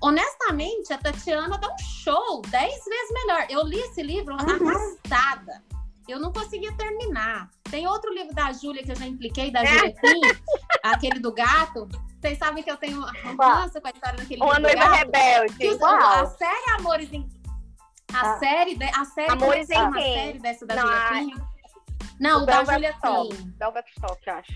honestamente, 0.00 0.92
a 0.92 0.98
Tatiana 0.98 1.58
dá 1.58 1.68
um 1.68 1.78
show 1.78 2.42
dez 2.48 2.72
vezes 2.84 3.12
melhor. 3.12 3.46
Eu 3.50 3.62
li 3.64 3.78
esse 3.80 4.02
livro 4.02 4.34
uhum. 4.34 4.40
arrastada. 4.68 5.62
eu 6.08 6.20
não 6.20 6.32
conseguia 6.32 6.72
terminar. 6.76 7.48
Tem 7.70 7.86
outro 7.86 8.12
livro 8.12 8.34
da 8.34 8.52
Júlia 8.52 8.82
que 8.82 8.92
eu 8.92 8.96
já 8.96 9.06
impliquei, 9.06 9.50
da 9.50 9.64
Júlia 9.64 9.94
aquele 10.84 11.18
do 11.18 11.32
gato. 11.32 11.88
Vocês 12.20 12.38
sabem 12.38 12.62
que 12.62 12.70
eu 12.70 12.76
tenho 12.76 13.00
romance 13.22 13.80
com 13.80 13.86
a 13.88 13.90
história 13.90 14.18
daquele 14.18 14.42
Uma 14.42 14.58
livro 14.58 14.76
noiva 14.78 14.94
rebelde. 14.96 15.68
Os- 15.68 15.82
a 15.82 16.26
série 16.26 16.70
Amores 16.78 17.12
em... 17.12 17.28
A 18.12 18.20
Ah. 18.34 18.38
série... 18.38 18.76
De... 18.76 18.84
A 18.84 19.04
série 19.06 19.32
Amores 19.32 19.70
em 19.70 19.76
a 19.76 19.92
quem? 19.92 20.14
série 20.14 20.38
dessa 20.38 20.66
da 20.66 20.74
Não, 20.76 20.82
Júlia 20.82 21.08
Kim. 21.10 21.44
Não, 22.20 22.42
O 22.42 22.46
da 22.46 22.64
Júlia. 22.64 22.92
Kim. 23.02 23.54
Velvet 23.58 23.86
Stop, 23.96 24.20
eu 24.26 24.34
acho. 24.34 24.52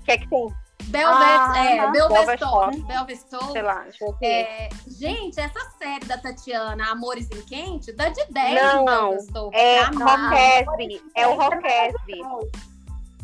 O 0.00 0.04
que 0.04 0.12
é 0.12 0.18
que 0.18 0.28
tem? 0.28 0.54
Belvet, 0.84 1.24
Ah, 1.24 1.64
é. 1.64 1.90
Belvestor. 1.90 3.52
Sei 3.52 3.62
lá. 3.62 3.84
É, 4.22 4.68
gente, 4.86 5.40
essa 5.40 5.60
série 5.78 6.04
da 6.06 6.18
Tatiana, 6.18 6.90
Amores 6.90 7.28
em 7.30 7.42
Quente, 7.42 7.92
dá 7.92 8.08
de 8.08 8.24
10 8.30 8.54
Não, 8.62 8.78
no 8.80 8.84
Belvestor. 8.84 9.50
É 9.54 9.84
pra 9.84 9.90
mim. 9.90 10.04
Roquesby. 10.04 11.02
É 11.14 11.26
o 11.26 11.34
Roquesby. 11.34 12.22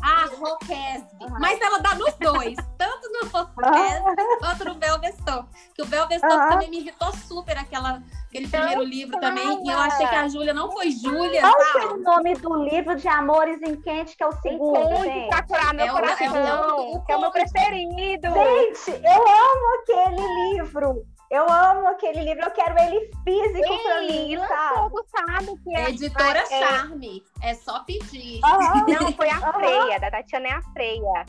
Ah, 0.01 0.25
Roquesby. 0.39 1.07
Aham. 1.23 1.39
Mas 1.39 1.59
ela 1.61 1.79
dá 1.79 1.95
nos 1.95 2.13
dois, 2.15 2.55
tanto 2.77 3.09
no 3.11 3.29
Roquesby 3.29 4.37
quanto 4.39 4.65
no 4.65 4.75
Belvestor. 4.75 5.45
Que 5.75 5.81
o 5.81 5.85
Belvestor 5.85 6.31
Aham. 6.31 6.49
também 6.49 6.69
me 6.69 6.79
irritou 6.79 7.11
super, 7.13 7.57
aquela, 7.57 8.01
aquele 8.27 8.47
primeiro 8.47 8.83
livro 8.83 9.19
também. 9.19 9.61
E 9.65 9.69
eu 9.69 9.77
achei 9.77 10.07
que 10.07 10.15
a 10.15 10.27
Júlia 10.27 10.53
não 10.53 10.71
foi 10.71 10.91
Júlia, 10.91 11.41
Qual 11.41 11.55
que 11.71 11.77
é 11.79 11.85
o 11.87 11.97
nome 11.97 12.33
do 12.35 12.63
livro 12.63 12.95
de 12.95 13.07
Amores 13.07 13.61
em 13.61 13.75
Quente, 13.81 14.15
que 14.15 14.23
é 14.23 14.27
o 14.27 14.31
segundo, 14.41 15.03
gente? 15.03 15.27
pra 15.29 15.43
curar 15.43 15.73
meu 15.73 15.85
É 15.85 15.87
o- 15.87 15.89
é 15.89 15.91
o- 15.91 16.01
coração. 16.01 16.91
o 16.93 17.01
que 17.05 17.11
é 17.11 17.17
o 17.17 17.21
meu 17.21 17.31
conde. 17.31 17.51
preferido. 17.51 18.27
Gente, 18.33 18.91
eu 19.05 19.21
amo 19.21 19.81
aquele 19.81 20.53
livro. 20.53 21.05
Eu 21.29 21.47
amo 21.47 21.87
aquele 21.87 22.23
livro, 22.23 22.43
eu 22.43 22.51
quero 22.51 22.75
ele 22.79 23.11
físico 23.23 23.83
pra 23.83 23.99
Sim, 23.99 24.07
mim, 24.07 24.35
lançou, 24.35 25.05
sabe? 25.15 25.45
sabe 25.45 25.63
que 25.63 25.75
é. 25.75 25.89
Editora 25.89 26.39
é- 26.39 26.45
Charme. 26.45 27.23
É 27.43 27.53
só 27.53 27.83
pedir. 27.83 28.41
Aham. 28.43 28.85
Não, 28.89 29.11
foi 29.13 29.29
a. 29.29 29.53
Freia, 29.53 29.99
da 29.99 30.09
Tatiana 30.09 30.47
é 30.47 30.51
a 30.53 30.61
Freia. 30.73 31.25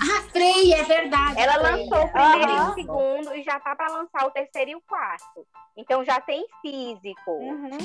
Ah, 0.00 0.22
Freia, 0.30 0.76
é 0.76 0.82
verdade. 0.84 1.40
Ela 1.40 1.56
lançou 1.56 2.04
o 2.04 2.08
primeiro 2.12 2.50
e 2.52 2.54
Aham. 2.56 2.70
o 2.70 2.74
segundo 2.74 3.34
e 3.36 3.42
já 3.42 3.58
tá 3.58 3.74
pra 3.74 3.88
lançar 3.88 4.26
o 4.26 4.30
terceiro 4.30 4.70
e 4.70 4.76
o 4.76 4.80
quarto. 4.82 5.46
Então 5.76 6.04
já 6.04 6.20
tem 6.20 6.46
físico. 6.62 7.30
Uhum. 7.30 7.78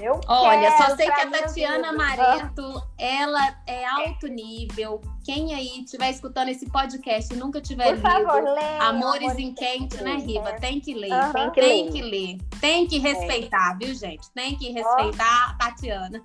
Eu 0.00 0.20
Olha, 0.28 0.76
só 0.76 0.96
sei 0.96 1.06
que 1.06 1.20
a 1.20 1.30
Tatiana. 1.30 1.92
Mareto, 1.92 2.82
ela 2.98 3.56
é 3.66 3.84
alto 3.84 4.26
nível. 4.26 5.00
Quem 5.24 5.54
aí 5.54 5.82
estiver 5.84 6.10
escutando 6.10 6.48
esse 6.48 6.68
podcast 6.70 7.32
e 7.32 7.36
nunca 7.36 7.60
tiver 7.60 7.94
Por 7.94 7.98
favor, 8.02 8.40
lido 8.42 8.54
leia. 8.54 8.82
Amores 8.82 9.38
em 9.38 9.54
Quente, 9.54 10.02
né, 10.02 10.14
Riva? 10.16 10.50
É. 10.50 10.58
Tem 10.58 10.80
que 10.80 10.94
ler. 10.94 11.12
Aham. 11.12 11.32
Tem 11.32 11.50
que 11.50 11.60
Tem 11.60 11.84
ler. 11.84 11.92
que 11.92 12.02
ler. 12.02 12.38
Tem 12.60 12.86
que 12.86 12.98
respeitar, 12.98 13.76
viu, 13.78 13.94
gente? 13.94 14.30
Tem 14.32 14.56
que 14.56 14.70
respeitar 14.72 15.50
a 15.50 15.54
Tatiana. 15.54 16.22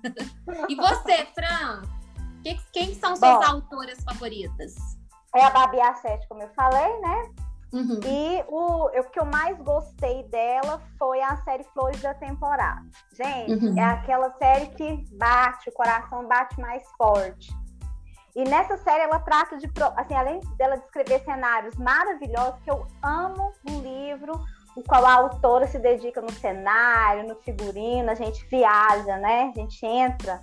E 0.68 0.74
você, 0.74 1.26
Fran? 1.34 1.82
Que- 2.42 2.58
quem 2.72 2.94
são 2.94 3.14
suas 3.16 3.38
Bom. 3.38 3.44
autoras 3.44 3.98
favoritas? 4.04 4.74
É 5.34 5.44
a 5.44 5.50
Babi 5.50 5.76
A7, 5.78 6.26
como 6.28 6.42
eu 6.42 6.48
falei, 6.56 7.00
né? 7.00 7.30
Uhum. 7.72 8.00
E 8.04 8.44
o, 8.48 8.86
o 8.86 9.04
que 9.10 9.20
eu 9.20 9.26
mais 9.26 9.58
gostei 9.58 10.22
dela 10.24 10.80
foi 10.98 11.20
a 11.20 11.36
série 11.38 11.64
Flores 11.64 12.00
da 12.00 12.14
Temporada. 12.14 12.82
Gente, 13.12 13.66
Uhum. 13.66 13.78
é 13.78 13.84
aquela 13.84 14.30
série 14.38 14.66
que 14.68 15.04
bate, 15.16 15.68
o 15.68 15.72
coração 15.72 16.26
bate 16.26 16.58
mais 16.60 16.82
forte. 16.96 17.52
E 18.34 18.44
nessa 18.44 18.76
série 18.78 19.02
ela 19.02 19.18
trata 19.18 19.56
de, 19.58 19.68
assim, 19.96 20.14
além 20.14 20.40
dela 20.56 20.76
descrever 20.76 21.20
cenários 21.24 21.74
maravilhosos, 21.76 22.60
que 22.62 22.70
eu 22.70 22.86
amo 23.02 23.52
um 23.68 23.80
livro, 23.80 24.32
o 24.76 24.82
qual 24.82 25.04
a 25.04 25.14
autora 25.14 25.66
se 25.66 25.78
dedica 25.78 26.20
no 26.20 26.30
cenário, 26.30 27.26
no 27.26 27.34
figurino, 27.36 28.10
a 28.10 28.14
gente 28.14 28.46
viaja, 28.46 29.16
né? 29.16 29.52
A 29.54 29.58
gente 29.58 29.84
entra 29.84 30.40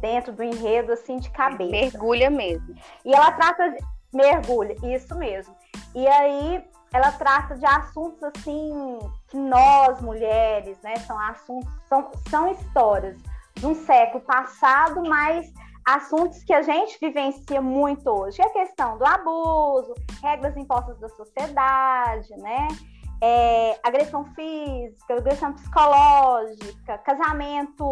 dentro 0.00 0.32
do 0.32 0.42
enredo 0.42 0.92
assim 0.92 1.18
de 1.18 1.30
cabeça. 1.30 1.70
Mergulha 1.70 2.28
mesmo. 2.30 2.74
E 3.04 3.14
ela 3.14 3.32
trata 3.32 3.70
de 3.70 3.78
mergulha, 4.12 4.74
isso 4.82 5.16
mesmo. 5.16 5.54
E 5.94 6.06
aí 6.06 6.64
ela 6.92 7.12
trata 7.12 7.56
de 7.56 7.66
assuntos 7.66 8.22
assim 8.22 8.98
que 9.28 9.36
nós 9.36 10.00
mulheres, 10.00 10.80
né, 10.82 10.96
são 10.96 11.18
assuntos, 11.18 11.70
são, 11.88 12.10
são 12.28 12.50
histórias 12.50 13.16
de 13.54 13.66
um 13.66 13.74
século 13.74 14.22
passado, 14.24 15.02
mas 15.08 15.52
assuntos 15.86 16.42
que 16.44 16.52
a 16.52 16.62
gente 16.62 16.98
vivencia 17.00 17.60
muito 17.60 18.08
hoje, 18.08 18.40
é 18.40 18.44
a 18.44 18.50
questão 18.50 18.98
do 18.98 19.04
abuso, 19.04 19.94
regras 20.22 20.56
impostas 20.56 20.98
da 20.98 21.08
sociedade, 21.10 22.30
né? 22.38 22.68
É, 23.22 23.78
agressão 23.82 24.24
física, 24.34 25.14
agressão 25.14 25.52
psicológica, 25.52 26.98
casamento, 26.98 27.88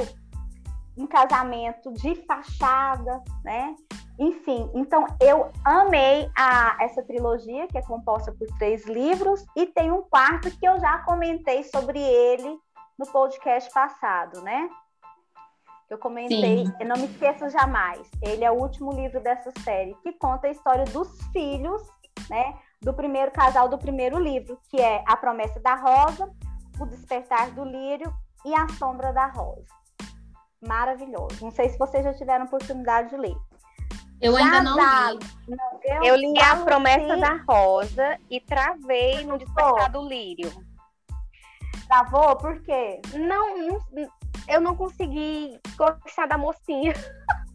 um 0.99 1.07
casamento 1.07 1.93
de 1.93 2.15
fachada, 2.27 3.23
né? 3.45 3.75
Enfim, 4.19 4.69
então 4.75 5.07
eu 5.21 5.51
amei 5.65 6.29
a, 6.37 6.77
essa 6.81 7.03
trilogia, 7.05 7.69
que 7.69 7.79
é 7.79 7.83
composta 7.83 8.33
por 8.33 8.49
três 8.59 8.85
livros, 8.87 9.47
e 9.55 9.67
tem 9.67 9.93
um 9.93 10.03
quarto 10.03 10.51
que 10.51 10.67
eu 10.67 10.79
já 10.81 10.99
comentei 11.05 11.63
sobre 11.63 12.01
ele 12.01 12.59
no 12.99 13.07
podcast 13.07 13.73
passado, 13.73 14.41
né? 14.43 14.69
Eu 15.89 15.97
comentei, 15.97 16.67
Sim. 16.67 16.85
não 16.85 16.97
me 16.97 17.07
esqueça 17.07 17.49
jamais. 17.49 18.11
Ele 18.21 18.45
é 18.45 18.51
o 18.51 18.61
último 18.61 18.93
livro 18.93 19.21
dessa 19.21 19.53
série, 19.63 19.95
que 20.03 20.13
conta 20.13 20.49
a 20.49 20.51
história 20.51 20.85
dos 20.87 21.09
filhos, 21.33 21.81
né? 22.29 22.59
Do 22.83 22.93
primeiro 22.93 23.31
casal 23.31 23.69
do 23.69 23.79
primeiro 23.79 24.19
livro, 24.19 24.59
que 24.69 24.81
é 24.81 25.03
A 25.07 25.17
Promessa 25.17 25.61
da 25.61 25.77
Rosa, 25.77 26.31
O 26.79 26.87
Despertar 26.87 27.53
do 27.53 27.65
Lírio 27.65 28.13
e 28.45 28.55
A 28.55 28.69
Sombra 28.71 29.13
da 29.13 29.27
Rosa. 29.27 29.79
Maravilhoso. 30.61 31.39
Não 31.43 31.51
sei 31.51 31.69
se 31.69 31.79
vocês 31.79 32.05
já 32.05 32.13
tiveram 32.15 32.45
oportunidade 32.47 33.11
de 33.11 33.17
ler. 33.17 33.37
Eu 34.21 34.33
Já 34.33 34.39
ainda 34.45 34.63
não 34.63 34.77
dá. 34.77 35.13
li. 35.13 35.19
Não, 35.49 36.05
Eu 36.05 36.17
li 36.17 36.35
a 36.41 36.57
promessa 36.57 37.15
sim. 37.15 37.21
da 37.21 37.37
Rosa 37.49 38.19
e 38.29 38.41
travei 38.41 39.25
no 39.25 39.39
despertar 39.39 39.91
do 39.91 40.03
lírio. 40.03 40.51
Travou? 41.87 42.37
Por 42.37 42.61
quê? 42.63 43.01
Não, 43.15 43.57
não- 43.59 44.09
eu 44.49 44.61
não 44.61 44.75
consegui 44.75 45.59
gostar 45.77 46.27
da 46.27 46.37
mocinha. 46.37 46.93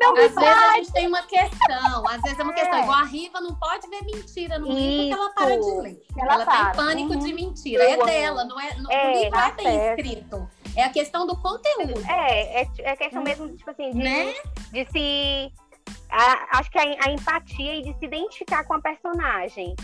Não 0.00 0.12
Às 0.12 0.18
vezes 0.18 0.36
a 0.38 0.72
gente 0.74 0.92
tem 0.92 1.06
uma 1.06 1.22
questão, 1.22 2.06
às 2.08 2.20
vezes 2.22 2.38
é 2.38 2.42
uma 2.42 2.52
questão. 2.52 2.78
É. 2.78 2.82
Igual 2.82 2.98
a 2.98 3.04
Riva 3.04 3.40
não 3.40 3.54
pode 3.54 3.88
ver 3.88 4.02
mentira 4.04 4.58
no 4.58 4.66
livro 4.72 4.96
porque 5.02 5.12
ela 5.12 5.30
para 5.34 5.56
de 5.60 5.80
ler. 5.80 6.02
Ela 6.18 6.34
Ela, 6.34 6.44
para. 6.44 6.64
tem 6.66 6.74
pânico 6.76 7.12
Uhum. 7.12 7.18
de 7.20 7.32
mentira. 7.32 7.84
É 7.84 7.96
dela, 8.04 8.44
não 8.44 8.60
é? 8.60 8.74
No, 8.74 8.90
É, 8.90 9.06
no 9.06 9.12
livro 9.20 9.30
tá 9.30 9.48
é 9.48 9.52
bem 9.52 9.66
certo. 9.66 9.98
escrito. 10.00 10.48
É 10.76 10.82
a 10.84 10.88
questão 10.90 11.26
do 11.26 11.36
conteúdo. 11.36 11.94
É, 12.10 12.62
é, 12.62 12.68
é 12.80 12.96
questão 12.96 13.22
mesmo, 13.22 13.48
tipo 13.56 13.70
assim, 13.70 13.90
de, 13.92 13.98
Né? 13.98 14.34
de 14.72 14.84
se. 14.90 15.52
a- 16.10 16.58
acho 16.58 16.70
que 16.70 16.78
a, 16.78 16.82
a 16.82 17.10
empatia 17.12 17.76
e 17.76 17.82
de 17.82 17.96
se 17.98 18.04
identificar 18.04 18.64
com 18.64 18.74
a 18.74 18.80
personagem. 18.80 19.74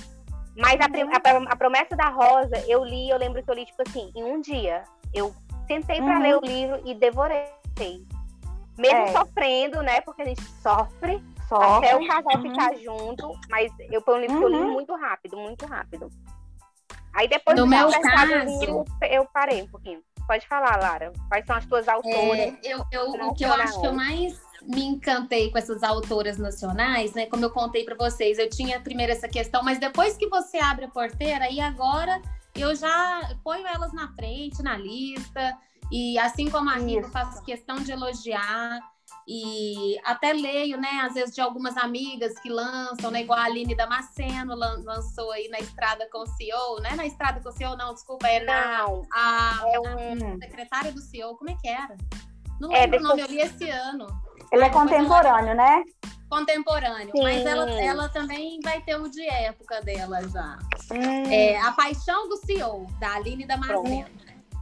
Mas 0.56 0.78
a, 0.80 0.86
Uhum. 0.86 1.46
a, 1.48 1.52
a 1.52 1.56
promessa 1.56 1.94
da 1.96 2.08
Rosa, 2.08 2.56
eu 2.66 2.84
li, 2.84 3.08
eu 3.08 3.16
lembro 3.16 3.42
que 3.42 3.48
eu 3.50 3.54
li, 3.54 3.64
tipo 3.64 3.82
assim, 3.86 4.10
em 4.16 4.24
um 4.24 4.40
dia. 4.40 4.82
Eu 5.14 5.32
sentei 5.68 6.02
pra 6.02 6.16
Uhum. 6.16 6.22
ler 6.22 6.36
o 6.36 6.40
livro 6.40 6.80
e 6.84 6.94
devorei. 6.94 7.44
Mesmo 8.80 8.98
É. 8.98 9.12
sofrendo, 9.12 9.82
né? 9.82 10.00
Porque 10.00 10.22
a 10.22 10.24
gente 10.24 10.42
sofre 10.62 11.22
Só. 11.48 11.56
até 11.78 11.94
o 11.96 12.06
casal 12.06 12.36
Uhum. 12.36 12.42
ficar 12.42 12.74
junto. 12.76 13.32
Mas 13.50 13.70
eu 13.90 14.00
foi 14.02 14.14
um 14.16 14.20
livro 14.20 14.38
que 14.38 14.44
eu 14.44 14.48
li 14.48 14.56
Uhum. 14.56 14.72
muito 14.72 14.94
rápido, 14.96 15.36
muito 15.36 15.66
rápido. 15.66 16.10
Aí 17.12 17.28
depois 17.28 17.56
No 17.58 17.64
do 17.64 17.68
meu 17.70 17.90
caso- 17.90 18.32
eu 19.10 19.24
parei 19.32 19.62
um 19.62 19.66
pouquinho. 19.66 20.00
Pode 20.26 20.46
falar, 20.46 20.76
Lara. 20.80 21.12
Quais 21.28 21.44
são 21.44 21.56
as 21.56 21.66
tuas 21.66 21.88
autoras? 21.88 22.38
É, 22.38 22.52
eu, 22.62 22.84
eu, 22.92 23.10
o 23.28 23.34
que 23.34 23.44
eu 23.44 23.52
acho 23.52 23.80
que 23.80 23.86
eu 23.86 23.92
mais 23.92 24.40
me 24.62 24.84
encantei 24.84 25.50
com 25.50 25.58
essas 25.58 25.82
autoras 25.82 26.38
nacionais, 26.38 27.12
né? 27.14 27.26
Como 27.26 27.44
eu 27.44 27.50
contei 27.50 27.84
para 27.84 27.96
vocês, 27.96 28.38
eu 28.38 28.48
tinha 28.48 28.78
primeiro 28.80 29.10
essa 29.10 29.26
questão, 29.26 29.62
mas 29.64 29.78
depois 29.80 30.16
que 30.16 30.28
você 30.28 30.58
abre 30.58 30.84
a 30.84 30.88
porteira, 30.88 31.50
e 31.50 31.58
agora 31.60 32.20
eu 32.54 32.74
já 32.76 33.22
ponho 33.42 33.66
elas 33.66 33.92
na 33.92 34.12
frente, 34.14 34.62
na 34.62 34.76
lista, 34.76 35.56
e 35.90 36.18
assim 36.18 36.50
como 36.50 36.68
a 36.70 36.78
Isso. 36.78 37.10
faço 37.10 37.42
questão 37.44 37.76
de 37.76 37.92
elogiar. 37.92 38.80
E 39.28 39.96
até 40.04 40.32
leio, 40.32 40.76
né, 40.80 40.88
às 41.04 41.14
vezes 41.14 41.34
de 41.34 41.40
algumas 41.40 41.76
amigas 41.76 42.36
que 42.40 42.48
lançam, 42.48 43.10
né, 43.10 43.20
igual 43.20 43.38
a 43.38 43.44
Aline 43.44 43.76
Damasceno 43.76 44.54
lan- 44.56 44.82
lançou 44.84 45.30
aí 45.32 45.48
na 45.48 45.58
Estrada 45.60 46.08
com 46.10 46.18
o 46.22 46.26
CEO, 46.26 46.80
né? 46.80 46.94
Na 46.96 47.06
Estrada 47.06 47.40
com 47.40 47.48
o 47.48 47.52
CEO, 47.52 47.76
não, 47.76 47.92
desculpa, 47.94 48.26
é 48.26 48.40
na 48.44 48.78
Não, 48.78 49.02
a, 49.12 49.60
é 49.66 49.80
um. 49.80 50.38
Secretária 50.40 50.90
do 50.92 51.00
CEO, 51.00 51.36
como 51.36 51.50
é 51.50 51.54
que 51.54 51.68
era? 51.68 51.96
Não 52.60 52.72
É, 52.72 52.80
lembro 52.86 52.98
o 52.98 53.00
deixa 53.00 53.08
nome, 53.08 53.22
eu- 53.22 53.26
li 53.28 53.40
esse 53.40 53.70
ano. 53.70 54.06
Ele 54.52 54.62
é 54.62 54.68
depois 54.68 54.72
contemporâneo, 54.90 55.54
né? 55.54 55.82
Contemporâneo. 56.28 57.10
Sim. 57.14 57.22
Mas 57.22 57.44
ela, 57.46 57.70
ela 57.82 58.08
também 58.08 58.58
vai 58.62 58.80
ter 58.82 58.96
o 58.96 59.08
de 59.08 59.22
época 59.28 59.80
dela 59.82 60.20
já. 60.28 60.58
Hum. 60.92 61.30
É 61.30 61.60
A 61.60 61.72
Paixão 61.72 62.28
do 62.28 62.36
CEO, 62.36 62.86
da 62.98 63.14
Aline 63.14 63.44
Damasceno. 63.46 64.06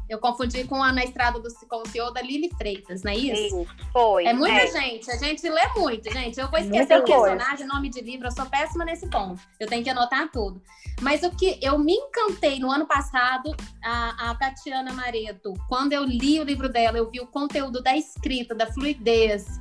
Eu 0.08 0.18
confundi 0.18 0.64
com 0.64 0.82
a 0.82 0.92
Na 0.92 1.04
Estrada 1.04 1.38
do 1.38 1.48
com 1.68 1.82
o 1.82 1.88
CEO 1.88 2.12
da 2.12 2.22
Lili 2.22 2.50
Freitas, 2.56 3.02
não 3.02 3.12
é 3.12 3.16
isso? 3.16 3.60
Isso, 3.60 3.66
foi. 3.92 4.24
É 4.24 4.32
muita 4.32 4.56
é. 4.56 4.66
gente, 4.66 5.10
a 5.10 5.16
gente 5.16 5.48
lê 5.48 5.68
muito, 5.76 6.10
gente. 6.10 6.38
Eu 6.38 6.48
vou 6.48 6.58
esquecer 6.58 6.96
Muita 6.96 6.98
o 6.98 7.22
personagem, 7.22 7.66
nome 7.66 7.90
de 7.90 8.00
livro, 8.00 8.26
eu 8.26 8.32
sou 8.32 8.46
péssima 8.46 8.84
nesse 8.84 9.06
ponto. 9.08 9.40
Eu 9.60 9.66
tenho 9.66 9.84
que 9.84 9.90
anotar 9.90 10.30
tudo. 10.30 10.62
Mas 11.00 11.22
o 11.22 11.30
que 11.30 11.58
eu 11.62 11.78
me 11.78 11.92
encantei 11.92 12.58
no 12.58 12.70
ano 12.70 12.86
passado, 12.86 13.54
a, 13.84 14.30
a 14.30 14.34
Tatiana 14.34 14.92
Mareto, 14.92 15.54
quando 15.68 15.92
eu 15.92 16.04
li 16.04 16.40
o 16.40 16.44
livro 16.44 16.68
dela, 16.68 16.96
eu 16.96 17.10
vi 17.10 17.20
o 17.20 17.26
conteúdo 17.26 17.82
da 17.82 17.96
escrita, 17.96 18.54
da 18.54 18.66
fluidez, 18.66 19.60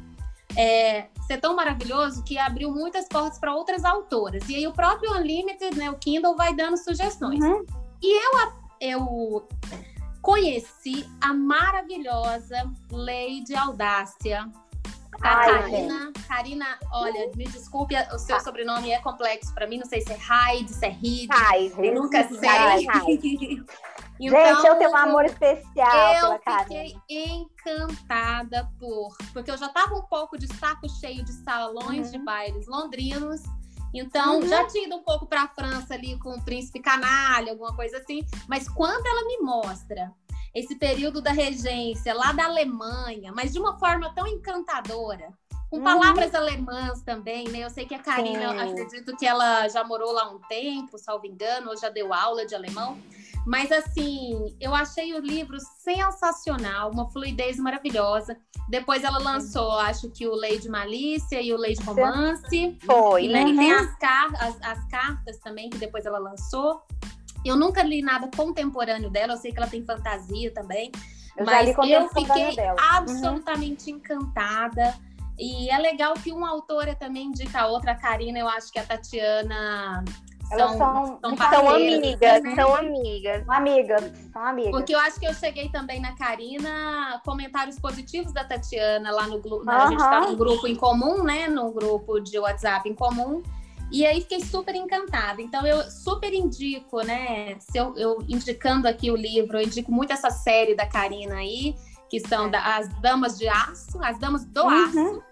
é, 0.55 1.07
ser 1.27 1.37
tão 1.39 1.55
maravilhoso 1.55 2.23
que 2.23 2.37
abriu 2.37 2.71
muitas 2.71 3.07
portas 3.07 3.37
para 3.37 3.53
outras 3.53 3.83
autoras. 3.83 4.47
E 4.49 4.55
aí 4.55 4.65
o 4.65 4.71
próprio 4.71 5.11
Unlimited, 5.13 5.77
né, 5.77 5.91
o 5.91 5.95
Kindle, 5.95 6.35
vai 6.35 6.55
dando 6.55 6.77
sugestões. 6.77 7.43
Uhum. 7.43 7.65
Eu 8.79 9.47
conheci 10.27 11.09
a 11.21 11.33
maravilhosa 11.33 12.69
Lady 12.91 13.55
Audácia. 13.55 14.51
A 15.21 15.35
Ai, 15.37 15.45
Karina, 15.61 16.11
Karina, 16.27 16.79
olha, 16.91 17.31
me 17.37 17.45
desculpe, 17.45 17.95
o 18.13 18.19
seu 18.19 18.37
sobrenome 18.41 18.91
é 18.91 18.99
complexo 18.99 19.53
para 19.53 19.65
mim, 19.65 19.77
não 19.77 19.85
sei 19.85 20.01
se 20.01 20.11
é 20.11 20.17
Hyde, 20.17 20.73
se 20.73 20.85
é 20.85 20.89
Reed, 20.89 21.29
eu 21.77 21.95
nunca 21.95 22.27
sei. 22.27 22.49
Hyde. 22.49 23.65
Gente, 24.19 24.65
eu 24.67 24.75
tenho 24.77 24.91
um 24.91 24.97
amor 24.97 25.25
especial 25.25 25.65
pela 26.19 26.35
eu 26.35 26.39
Karina. 26.39 26.65
fiquei 26.67 26.95
encantada 27.09 28.69
por, 28.79 29.15
porque 29.31 29.49
eu 29.49 29.57
já 29.57 29.67
estava 29.67 29.95
um 29.95 30.01
pouco 30.01 30.37
de 30.37 30.47
saco 30.57 30.89
cheio 30.99 31.23
de 31.23 31.31
salões 31.31 32.07
Uhum. 32.07 32.11
de 32.11 32.17
bailes 32.19 32.67
londrinos. 32.67 33.41
Então, 33.99 34.39
Uhum. 34.39 34.47
já 34.47 34.65
tinha 34.67 34.85
ido 34.85 34.95
um 34.95 35.03
pouco 35.03 35.25
para 35.25 35.43
a 35.43 35.47
França 35.47 35.93
ali 35.93 36.17
com 36.19 36.31
o 36.35 36.43
príncipe 36.43 36.79
canalha, 36.79 37.51
alguma 37.51 37.75
coisa 37.75 37.97
assim. 37.97 38.25
Mas 38.47 38.67
quando 38.69 39.05
ela 39.05 39.25
me 39.27 39.37
mostra 39.39 40.11
esse 40.53 40.75
período 40.75 41.21
da 41.21 41.31
regência 41.31 42.13
lá 42.13 42.31
da 42.31 42.45
Alemanha, 42.45 43.31
mas 43.33 43.53
de 43.53 43.59
uma 43.59 43.77
forma 43.77 44.13
tão 44.15 44.25
encantadora, 44.27 45.29
com 45.69 45.77
Uhum. 45.77 45.83
palavras 45.83 46.33
alemãs 46.33 47.01
também, 47.01 47.47
né? 47.49 47.59
Eu 47.59 47.69
sei 47.69 47.85
que 47.85 47.93
a 47.93 47.99
Karina, 47.99 48.51
acredito 48.63 49.15
que 49.17 49.25
ela 49.25 49.67
já 49.67 49.83
morou 49.83 50.13
lá 50.13 50.29
um 50.31 50.39
tempo, 50.47 50.97
salvo 50.97 51.25
engano, 51.25 51.69
ou 51.71 51.77
já 51.77 51.89
deu 51.89 52.13
aula 52.13 52.45
de 52.45 52.55
alemão. 52.55 52.97
Mas 53.47 53.71
assim, 53.71 54.57
eu 54.59 54.75
achei 54.75 55.13
o 55.13 55.19
livro 55.21 55.57
sensacional, 55.79 56.91
uma 56.91 57.09
fluidez 57.09 57.55
maravilhosa. 57.57 58.37
Depois 58.69 59.05
ela 59.05 59.19
lançou, 59.19 59.71
acho 59.79 60.09
que 60.11 60.27
o 60.27 60.35
Lady 60.35 60.67
Malícia 60.67 61.41
e 61.41 61.53
o 61.53 61.57
Lady 61.57 61.81
Romance. 61.81 62.77
Foi. 62.85 63.23
E, 63.23 63.29
né, 63.29 63.43
e 63.43 63.45
Uhum. 63.45 63.57
tem 63.57 63.71
as, 63.71 63.95
car 63.99 64.33
as, 64.35 64.61
as 64.61 64.85
cartas 64.89 65.37
também, 65.39 65.69
que 65.69 65.77
depois 65.77 66.05
ela 66.05 66.19
lançou. 66.19 66.81
Eu 67.45 67.55
nunca 67.55 67.81
li 67.83 68.01
nada 68.01 68.29
contemporâneo 68.35 69.09
dela, 69.09 69.31
eu 69.31 69.37
sei 69.37 69.53
que 69.53 69.57
ela 69.59 69.69
tem 69.69 69.85
fantasia 69.85 70.53
também. 70.53 70.91
Eu 71.37 71.45
mas 71.45 71.69
eu 71.69 72.09
fiquei 72.09 72.53
dela. 72.53 72.73
Uhum. 72.81 72.97
absolutamente 72.97 73.89
encantada. 73.89 74.93
E 75.39 75.69
é 75.69 75.77
legal 75.77 76.15
que 76.15 76.33
uma 76.33 76.49
autora 76.49 76.93
também 76.95 77.27
indica 77.27 77.61
a 77.61 77.67
outra, 77.67 77.93
a 77.93 77.95
Karina, 77.95 78.39
eu 78.39 78.49
acho 78.49 78.73
que 78.73 78.79
a 78.79 78.83
Tatiana 78.83 80.03
Elas 80.51 80.77
são, 80.77 81.19
são, 81.21 81.37
são 81.37 81.69
amigas, 81.69 82.41
né? 82.43 82.55
são 82.55 82.75
amigas. 82.75 83.45
são 83.45 83.53
amigas, 83.53 84.11
são 84.31 84.45
amigas. 84.45 84.71
Porque 84.71 84.95
eu 84.95 84.99
acho 84.99 85.19
que 85.19 85.27
eu 85.27 85.33
cheguei 85.33 85.69
também 85.69 85.99
na 85.99 86.15
Karina, 86.15 87.21
comentários 87.25 87.77
positivos 87.79 88.31
da 88.33 88.43
Tatiana 88.43 89.11
lá 89.11 89.27
no 89.27 89.39
grupo. 89.41 89.69
A 89.69 89.87
gente 89.89 89.99
tá 89.99 90.21
num 90.21 90.35
grupo 90.35 90.65
em 90.67 90.75
comum, 90.75 91.23
né? 91.23 91.47
Num 91.47 91.71
grupo 91.73 92.19
de 92.19 92.39
WhatsApp 92.39 92.87
em 92.89 92.93
comum. 92.95 93.43
E 93.91 94.05
aí 94.05 94.21
fiquei 94.21 94.41
super 94.41 94.75
encantada. 94.75 95.41
Então 95.41 95.65
eu 95.65 95.81
super 95.89 96.33
indico, 96.33 97.01
né? 97.01 97.55
Se 97.59 97.77
eu, 97.77 97.93
eu 97.97 98.17
indicando 98.27 98.87
aqui 98.87 99.09
o 99.11 99.15
livro, 99.15 99.57
eu 99.57 99.63
indico 99.63 99.91
muito 99.91 100.11
essa 100.13 100.29
série 100.29 100.75
da 100.75 100.85
Karina 100.85 101.35
aí, 101.35 101.73
que 102.09 102.19
são 102.19 102.47
É. 102.47 102.49
da- 102.49 102.75
as 102.77 102.87
Damas 103.01 103.37
de 103.37 103.47
Aço, 103.47 103.97
as 104.03 104.17
Damas 104.19 104.45
do 104.45 104.61
Uhum. 104.63 104.85
Aço. 104.85 105.23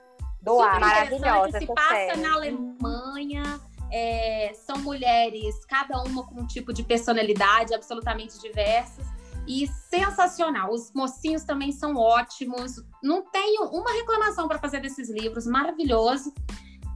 Do 0.41 0.59
ar. 0.59 0.79
Maravilhosa 0.79 1.57
se 1.59 1.65
passa 1.67 1.89
série. 1.89 2.21
na 2.21 2.33
Alemanha. 2.35 3.43
É, 3.97 4.51
são 4.53 4.77
mulheres, 4.79 5.63
cada 5.65 6.01
uma 6.03 6.25
com 6.25 6.41
um 6.41 6.45
tipo 6.45 6.73
de 6.73 6.83
personalidade 6.83 7.73
absolutamente 7.73 8.37
diversas. 8.41 9.05
E 9.47 9.67
sensacional. 9.67 10.73
Os 10.73 10.91
mocinhos 10.91 11.43
também 11.43 11.71
são 11.71 11.95
ótimos. 11.95 12.83
Não 13.01 13.21
tenho 13.21 13.65
uma 13.65 13.93
reclamação 13.93 14.47
para 14.47 14.57
fazer 14.57 14.81
desses 14.81 15.07
livros. 15.07 15.45
Maravilhoso. 15.45 16.33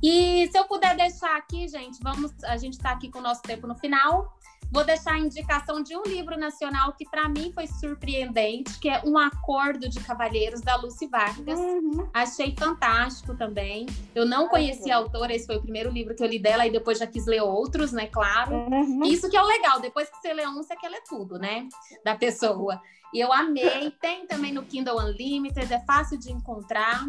E 0.04 0.50
se 0.52 0.58
eu 0.58 0.66
puder 0.66 0.98
deixar 0.98 1.38
aqui, 1.38 1.68
gente, 1.68 2.00
vamos. 2.02 2.34
A 2.44 2.58
gente 2.58 2.74
está 2.74 2.90
aqui 2.90 3.10
com 3.10 3.20
o 3.20 3.22
nosso 3.22 3.44
tempo 3.44 3.68
no 3.68 3.76
final. 3.76 4.36
Vou 4.72 4.84
deixar 4.84 5.14
a 5.14 5.20
indicação 5.20 5.82
de 5.82 5.98
um 5.98 6.04
livro 6.04 6.38
nacional 6.38 6.94
que 6.94 7.04
para 7.10 7.28
mim 7.28 7.52
foi 7.54 7.66
surpreendente, 7.66 8.80
que 8.80 8.88
é 8.88 9.02
Um 9.04 9.18
Acordo 9.18 9.90
de 9.90 10.00
Cavalheiros 10.00 10.62
da 10.62 10.76
Lucy 10.76 11.08
Vargas. 11.08 11.60
Uhum. 11.60 12.08
Achei 12.14 12.56
fantástico 12.58 13.36
também. 13.36 13.88
Eu 14.14 14.28
não 14.28 14.48
conhecia 14.48 14.94
a 14.94 14.98
autora, 14.98 15.34
esse 15.34 15.48
foi 15.48 15.58
o 15.58 15.62
primeiro 15.62 15.90
livro 15.90 16.16
que 16.16 16.24
eu 16.24 16.28
li 16.28 16.38
dela, 16.38 16.68
e 16.68 16.72
depois 16.72 17.00
já 17.00 17.08
quis 17.08 17.26
ler 17.26 17.42
outros, 17.42 17.92
né? 17.92 18.06
Claro. 18.06 18.54
Uhum. 18.54 19.04
Isso 19.06 19.28
que 19.28 19.36
é 19.36 19.42
o 19.42 19.48
legal, 19.48 19.80
depois 19.80 20.08
que 20.08 20.18
você 20.18 20.34
lê 20.34 20.48
um, 20.48 20.62
você 20.62 20.76
quer 20.76 20.90
ler 20.90 21.02
tudo, 21.10 21.40
né? 21.40 21.68
Da 22.06 22.16
pessoa. 22.16 22.80
E 23.12 23.20
eu 23.20 23.34
amei. 23.34 23.90
Tem 24.00 24.28
também 24.28 24.54
no 24.54 24.64
Kindle 24.64 25.00
Unlimited, 25.00 25.74
é 25.74 25.80
fácil 25.80 26.20
de 26.20 26.32
encontrar. 26.32 27.08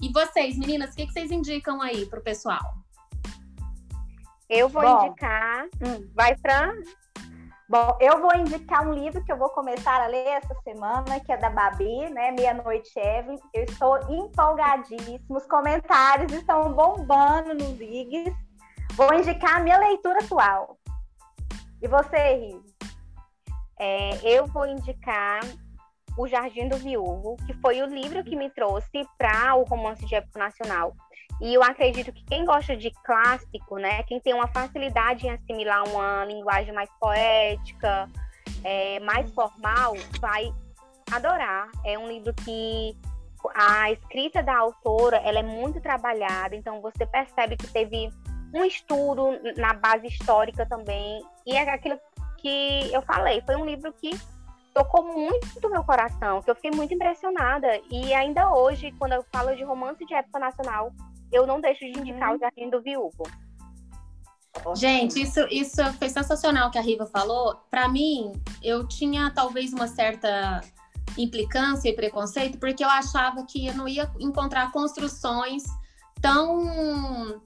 E 0.00 0.12
vocês, 0.12 0.56
meninas, 0.56 0.92
o 0.92 0.96
que, 0.96 1.06
que 1.06 1.12
vocês 1.12 1.32
indicam 1.32 1.82
aí 1.82 2.06
pro 2.06 2.22
pessoal? 2.22 2.62
Eu 4.48 4.68
vou 4.68 4.82
Bom. 4.82 5.06
indicar. 5.06 5.66
Hum. 5.80 6.08
Vai, 6.14 6.36
Fran? 6.38 6.72
Bom, 7.70 7.96
eu 8.00 8.20
vou 8.20 8.34
indicar 8.34 8.84
um 8.84 8.92
livro 8.92 9.24
que 9.24 9.30
eu 9.30 9.36
vou 9.36 9.48
começar 9.50 10.02
a 10.02 10.08
ler 10.08 10.26
essa 10.26 10.52
semana, 10.64 11.20
que 11.20 11.30
é 11.30 11.36
da 11.36 11.48
Babi, 11.48 12.10
né? 12.10 12.32
Meia-Noite 12.32 12.90
Evelyn. 12.98 13.38
Eu 13.54 13.62
estou 13.62 13.96
empolgadíssima. 14.12 15.38
Os 15.38 15.46
comentários 15.46 16.32
estão 16.32 16.72
bombando 16.72 17.54
nos 17.54 17.80
IGs. 17.80 18.34
Vou 18.96 19.14
indicar 19.14 19.58
a 19.58 19.60
minha 19.60 19.78
leitura 19.78 20.18
atual. 20.18 20.80
E 21.80 21.86
você, 21.86 22.34
Ri? 22.34 22.60
É, 23.78 24.18
eu 24.28 24.48
vou 24.48 24.66
indicar 24.66 25.38
O 26.18 26.26
Jardim 26.26 26.68
do 26.68 26.76
Viúvo, 26.76 27.36
que 27.46 27.54
foi 27.60 27.82
o 27.82 27.86
livro 27.86 28.24
que 28.24 28.34
me 28.34 28.50
trouxe 28.50 29.06
para 29.16 29.54
o 29.54 29.62
romance 29.62 30.04
de 30.04 30.16
época 30.16 30.40
nacional. 30.40 30.92
E 31.40 31.54
eu 31.54 31.62
acredito 31.62 32.12
que 32.12 32.22
quem 32.24 32.44
gosta 32.44 32.76
de 32.76 32.90
clássico, 33.04 33.78
né, 33.78 34.02
quem 34.02 34.20
tem 34.20 34.34
uma 34.34 34.48
facilidade 34.48 35.26
em 35.26 35.30
assimilar 35.30 35.88
uma 35.88 36.24
linguagem 36.24 36.72
mais 36.74 36.90
poética, 37.00 38.08
é, 38.62 39.00
mais 39.00 39.32
formal, 39.32 39.94
vai 40.20 40.52
adorar. 41.10 41.70
É 41.84 41.98
um 41.98 42.08
livro 42.08 42.34
que 42.34 42.94
a 43.54 43.90
escrita 43.90 44.42
da 44.42 44.56
autora 44.56 45.16
ela 45.18 45.38
é 45.38 45.42
muito 45.42 45.80
trabalhada, 45.80 46.54
então 46.54 46.80
você 46.82 47.06
percebe 47.06 47.56
que 47.56 47.66
teve 47.68 48.10
um 48.52 48.64
estudo 48.64 49.30
na 49.56 49.72
base 49.72 50.08
histórica 50.08 50.66
também. 50.66 51.24
E 51.46 51.56
é 51.56 51.62
aquilo 51.70 51.98
que 52.36 52.92
eu 52.92 53.00
falei, 53.02 53.42
foi 53.46 53.56
um 53.56 53.64
livro 53.64 53.92
que 53.94 54.10
tocou 54.74 55.04
muito 55.04 55.68
meu 55.68 55.84
coração, 55.84 56.42
que 56.42 56.50
eu 56.50 56.54
fiquei 56.54 56.70
muito 56.70 56.92
impressionada. 56.94 57.80
E 57.90 58.12
ainda 58.12 58.52
hoje, 58.52 58.92
quando 58.98 59.12
eu 59.12 59.24
falo 59.32 59.54
de 59.56 59.64
romance 59.64 60.04
de 60.04 60.14
época 60.14 60.38
nacional, 60.38 60.92
eu 61.32 61.46
não 61.46 61.60
deixo 61.60 61.80
de 61.80 61.98
indicar 61.98 62.30
Uhum. 62.30 62.36
o 62.36 62.38
Jardim 62.38 62.70
do 62.70 62.80
Viúvo. 62.82 63.24
Gente, 64.74 65.22
isso, 65.22 65.40
isso 65.50 65.80
foi 65.94 66.08
sensacional 66.08 66.70
que 66.70 66.78
a 66.78 66.82
Riva 66.82 67.06
falou. 67.06 67.54
Para 67.70 67.88
mim, 67.88 68.32
eu 68.62 68.86
tinha 68.86 69.30
talvez 69.30 69.72
uma 69.72 69.86
certa 69.86 70.60
implicância 71.16 71.88
e 71.88 71.94
preconceito, 71.94 72.58
porque 72.58 72.84
eu 72.84 72.88
achava 72.88 73.44
que 73.46 73.66
eu 73.68 73.74
não 73.74 73.86
ia 73.88 74.10
encontrar 74.18 74.70
construções 74.72 75.62
tão 76.20 77.40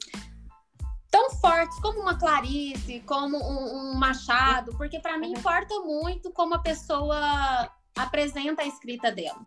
tão 1.11 1.31
fortes 1.31 1.79
como 1.79 2.01
uma 2.01 2.18
Clarice, 2.18 3.01
como 3.07 3.37
um, 3.37 3.92
um 3.92 3.94
Machado, 3.94 4.73
porque 4.77 4.99
para 4.99 5.16
mim 5.16 5.29
Uhum. 5.33 5.38
importa 5.38 5.79
muito 5.81 6.31
como 6.33 6.55
a 6.55 6.59
pessoa 6.59 7.70
apresenta 7.97 8.62
a 8.62 8.66
escrita 8.66 9.12
dela. 9.12 9.47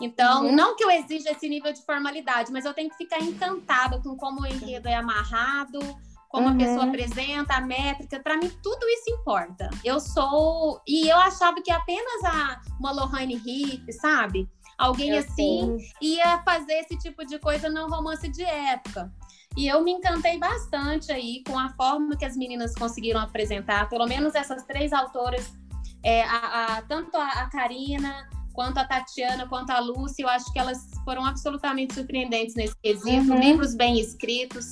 Então, 0.00 0.44
Uhum. 0.46 0.54
não 0.54 0.76
que 0.76 0.84
eu 0.84 0.90
exija 0.90 1.30
esse 1.30 1.48
nível 1.48 1.72
de 1.72 1.84
formalidade, 1.84 2.52
mas 2.52 2.64
eu 2.64 2.74
tenho 2.74 2.90
que 2.90 2.96
ficar 2.96 3.18
encantada 3.20 4.00
com 4.00 4.16
como 4.16 4.42
o 4.42 4.46
enredo 4.46 4.88
é 4.88 4.94
amarrado, 4.94 5.78
como 6.28 6.48
Uhum. 6.48 6.54
a 6.54 6.56
pessoa 6.58 6.84
apresenta, 6.86 7.54
a 7.54 7.60
métrica, 7.60 8.20
para 8.20 8.36
mim 8.36 8.50
tudo 8.62 8.86
isso 8.88 9.10
importa. 9.10 9.70
Eu 9.84 9.98
sou 10.00 10.80
e 10.86 11.08
eu 11.08 11.16
achava 11.18 11.62
que 11.62 11.70
apenas 11.70 12.24
a 12.24 12.60
uma 12.78 12.92
Lohane 12.92 13.36
Riff, 13.36 13.90
sabe? 13.94 14.48
Alguém 14.76 15.12
Eu 15.12 15.20
assim 15.20 15.76
ia 16.02 16.42
fazer 16.42 16.74
esse 16.74 16.98
tipo 16.98 17.24
de 17.24 17.38
coisa 17.38 17.70
no 17.70 17.88
romance 17.88 18.28
de 18.28 18.42
época. 18.44 19.10
E 19.56 19.66
eu 19.66 19.82
me 19.82 19.90
encantei 19.92 20.38
bastante 20.38 21.10
aí 21.10 21.42
com 21.48 21.58
a 21.58 21.70
forma 21.70 22.14
que 22.14 22.26
as 22.26 22.36
meninas 22.36 22.74
conseguiram 22.74 23.20
apresentar, 23.20 23.88
pelo 23.88 24.04
menos 24.06 24.34
essas 24.34 24.64
três 24.64 24.92
autoras, 24.92 25.50
é, 26.02 26.22
a, 26.24 26.76
a- 26.76 26.82
tanto 26.82 27.16
a, 27.16 27.26
a 27.26 27.48
Karina, 27.48 28.28
quanto 28.56 28.78
a 28.78 28.84
Tatiana, 28.84 29.46
quanto 29.46 29.70
a 29.70 29.78
Lúcia, 29.78 30.24
eu 30.24 30.28
acho 30.28 30.50
que 30.52 30.58
elas 30.58 30.78
foram 31.04 31.24
absolutamente 31.24 31.94
surpreendentes 31.94 32.54
nesse 32.56 32.74
quesito, 32.82 33.30
Uhum. 33.32 33.38
livros 33.38 33.74
bem 33.74 34.00
escritos. 34.00 34.64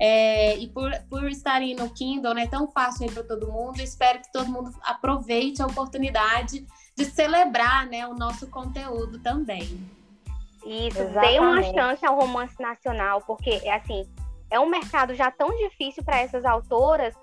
é, 0.00 0.56
e 0.58 0.66
por, 0.68 0.90
por 1.08 1.24
estarem 1.30 1.76
no 1.76 1.88
Kindle, 1.90 2.34
né, 2.34 2.48
tão 2.48 2.66
fácil 2.66 3.06
para 3.12 3.22
todo 3.22 3.52
mundo, 3.52 3.80
espero 3.80 4.20
que 4.20 4.32
todo 4.32 4.50
mundo 4.50 4.72
aproveite 4.82 5.62
a 5.62 5.66
oportunidade 5.66 6.66
de 6.96 7.04
celebrar 7.04 7.86
né, 7.86 8.04
o 8.08 8.14
nosso 8.14 8.48
conteúdo 8.48 9.20
também. 9.20 9.80
Isso, 10.66 10.98
dê 11.20 11.38
uma 11.38 11.62
chance 11.62 12.04
ao 12.04 12.16
romance 12.18 12.60
nacional, 12.60 13.20
porque 13.22 13.60
é 13.62 13.74
assim, 13.74 14.04
é 14.50 14.58
um 14.58 14.68
mercado 14.68 15.14
já 15.14 15.30
tão 15.30 15.50
difícil 15.56 16.02
para 16.02 16.18
essas 16.18 16.44
autoras 16.44 17.14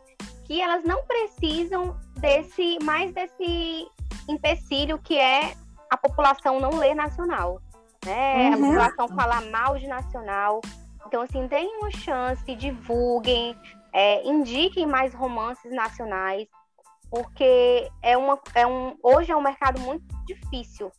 que 0.45 0.61
elas 0.61 0.83
não 0.85 1.03
precisam 1.03 1.97
desse 2.17 2.77
mais 2.81 3.13
desse 3.13 3.87
empecilho 4.27 4.97
que 4.99 5.17
é 5.17 5.53
a 5.89 5.97
população 5.97 6.59
não 6.59 6.77
ler 6.77 6.93
nacional, 6.93 7.61
né? 8.05 8.49
Uhum. 8.49 8.53
A 8.53 8.57
população 8.57 9.07
fala 9.09 9.41
mal 9.41 9.77
de 9.77 9.87
nacional. 9.87 10.61
Então, 11.07 11.21
assim, 11.21 11.47
deem 11.47 11.77
uma 11.77 11.91
chance, 11.91 12.55
divulguem, 12.55 13.57
é, 13.91 14.27
indiquem 14.27 14.85
mais 14.85 15.13
romances 15.13 15.71
nacionais, 15.73 16.47
porque 17.09 17.89
é 18.03 18.15
uma, 18.15 18.39
é 18.53 18.67
um, 18.67 18.95
hoje 19.01 19.31
é 19.31 19.35
um 19.35 19.41
mercado 19.41 19.79
muito 19.79 20.05
difícil 20.27 20.91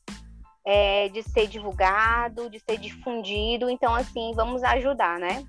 é, 0.64 1.08
de 1.08 1.22
ser 1.22 1.46
divulgado, 1.46 2.50
de 2.50 2.58
ser 2.58 2.78
difundido. 2.78 3.70
Então, 3.70 3.94
assim, 3.94 4.32
vamos 4.34 4.62
ajudar, 4.64 5.18
né? 5.18 5.44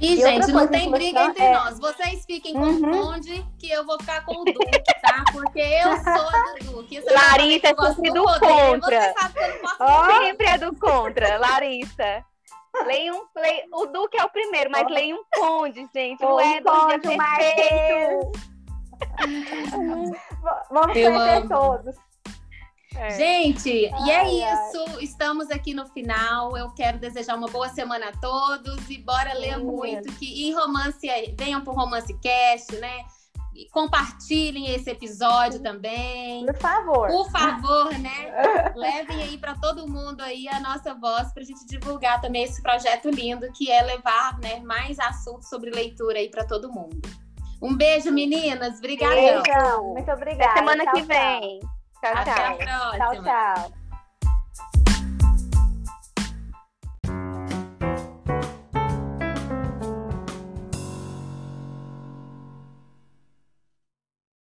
E, 0.00 0.14
e 0.14 0.16
gente, 0.16 0.52
não 0.52 0.68
tem 0.68 0.90
briga 0.90 1.24
entre 1.24 1.42
é... 1.42 1.52
nós. 1.52 1.78
Vocês 1.78 2.24
fiquem 2.24 2.54
com 2.54 2.60
uhum. 2.60 2.90
o 2.90 3.06
Conde, 3.06 3.46
que 3.58 3.70
eu 3.70 3.84
vou 3.84 3.98
ficar 3.98 4.24
com 4.24 4.42
o 4.42 4.44
Duque, 4.44 4.82
tá? 5.02 5.24
Porque 5.32 5.58
eu 5.58 5.96
sou 5.98 6.82
do. 6.82 6.87
Larissa 7.30 7.68
é 7.68 7.92
sempre 7.94 8.10
do, 8.10 8.24
do 8.24 8.40
contra. 8.40 9.00
Você 9.00 9.14
sabe 9.18 9.34
que 9.34 9.40
eu 9.40 9.48
não 9.48 9.58
posso 9.58 9.76
oh. 9.80 10.24
Sempre 10.24 10.46
é 10.46 10.58
do 10.58 10.76
contra, 10.76 11.38
Larissa. 11.38 12.24
Leia 12.86 13.12
um, 13.12 13.24
leia, 13.36 13.64
o 13.72 13.86
Duque 13.86 14.18
é 14.18 14.24
o 14.24 14.30
primeiro, 14.30 14.70
mas 14.70 14.84
oh. 14.86 14.92
leia 14.92 15.14
um 15.14 15.24
Conde, 15.34 15.88
gente. 15.94 16.20
Não 16.20 16.40
é 16.40 16.60
Conde, 16.62 17.08
perfeito. 17.08 18.32
Vamos 20.70 20.92
conhecer 20.92 21.48
todos. 21.48 21.96
É. 22.96 23.10
Gente, 23.10 23.90
ai, 23.92 24.06
e 24.06 24.10
é 24.10 24.24
isso. 24.24 24.84
Ai. 24.88 25.04
Estamos 25.04 25.50
aqui 25.50 25.72
no 25.72 25.86
final. 25.86 26.56
Eu 26.56 26.70
quero 26.74 26.98
desejar 26.98 27.36
uma 27.36 27.46
boa 27.46 27.68
semana 27.68 28.08
a 28.08 28.12
todos 28.12 28.90
e 28.90 28.98
bora 28.98 29.34
ler 29.34 29.58
muito. 29.58 30.12
Que, 30.14 30.48
e 30.48 30.52
romance, 30.52 31.06
venham 31.38 31.62
pro 31.62 31.72
Romance 31.72 32.12
Cast, 32.18 32.74
né? 32.76 33.04
Compartilhem 33.70 34.74
esse 34.74 34.90
episódio 34.90 35.60
também. 35.60 36.44
Por 36.46 36.56
favor. 36.58 37.08
Por 37.08 37.30
favor, 37.30 37.98
né? 37.98 38.32
Levem 38.76 39.22
aí 39.22 39.38
para 39.38 39.54
todo 39.54 39.88
mundo 39.88 40.20
aí 40.22 40.48
a 40.48 40.60
nossa 40.60 40.94
voz 40.94 41.32
para 41.32 41.42
a 41.42 41.46
gente 41.46 41.66
divulgar 41.66 42.20
também 42.20 42.44
esse 42.44 42.62
projeto 42.62 43.10
lindo 43.10 43.50
que 43.52 43.70
é 43.70 43.82
levar, 43.82 44.38
né, 44.38 44.60
mais 44.60 44.98
assuntos 44.98 45.48
sobre 45.48 45.70
leitura 45.70 46.18
aí 46.18 46.30
para 46.30 46.44
todo 46.44 46.72
mundo. 46.72 47.00
Um 47.60 47.76
beijo, 47.76 48.12
meninas. 48.12 48.78
Obrigada. 48.78 49.42
Muito 49.82 50.10
obrigada. 50.10 50.50
Até 50.50 50.58
semana 50.60 50.84
tchau, 50.84 50.94
que 50.94 51.02
vem. 51.02 51.58
Tchau, 52.00 52.12
Até 52.14 52.34
tchau. 52.34 52.44
a 52.44 52.56
próxima. 52.56 52.98
Tchau, 52.98 53.22
tchau. 53.24 53.77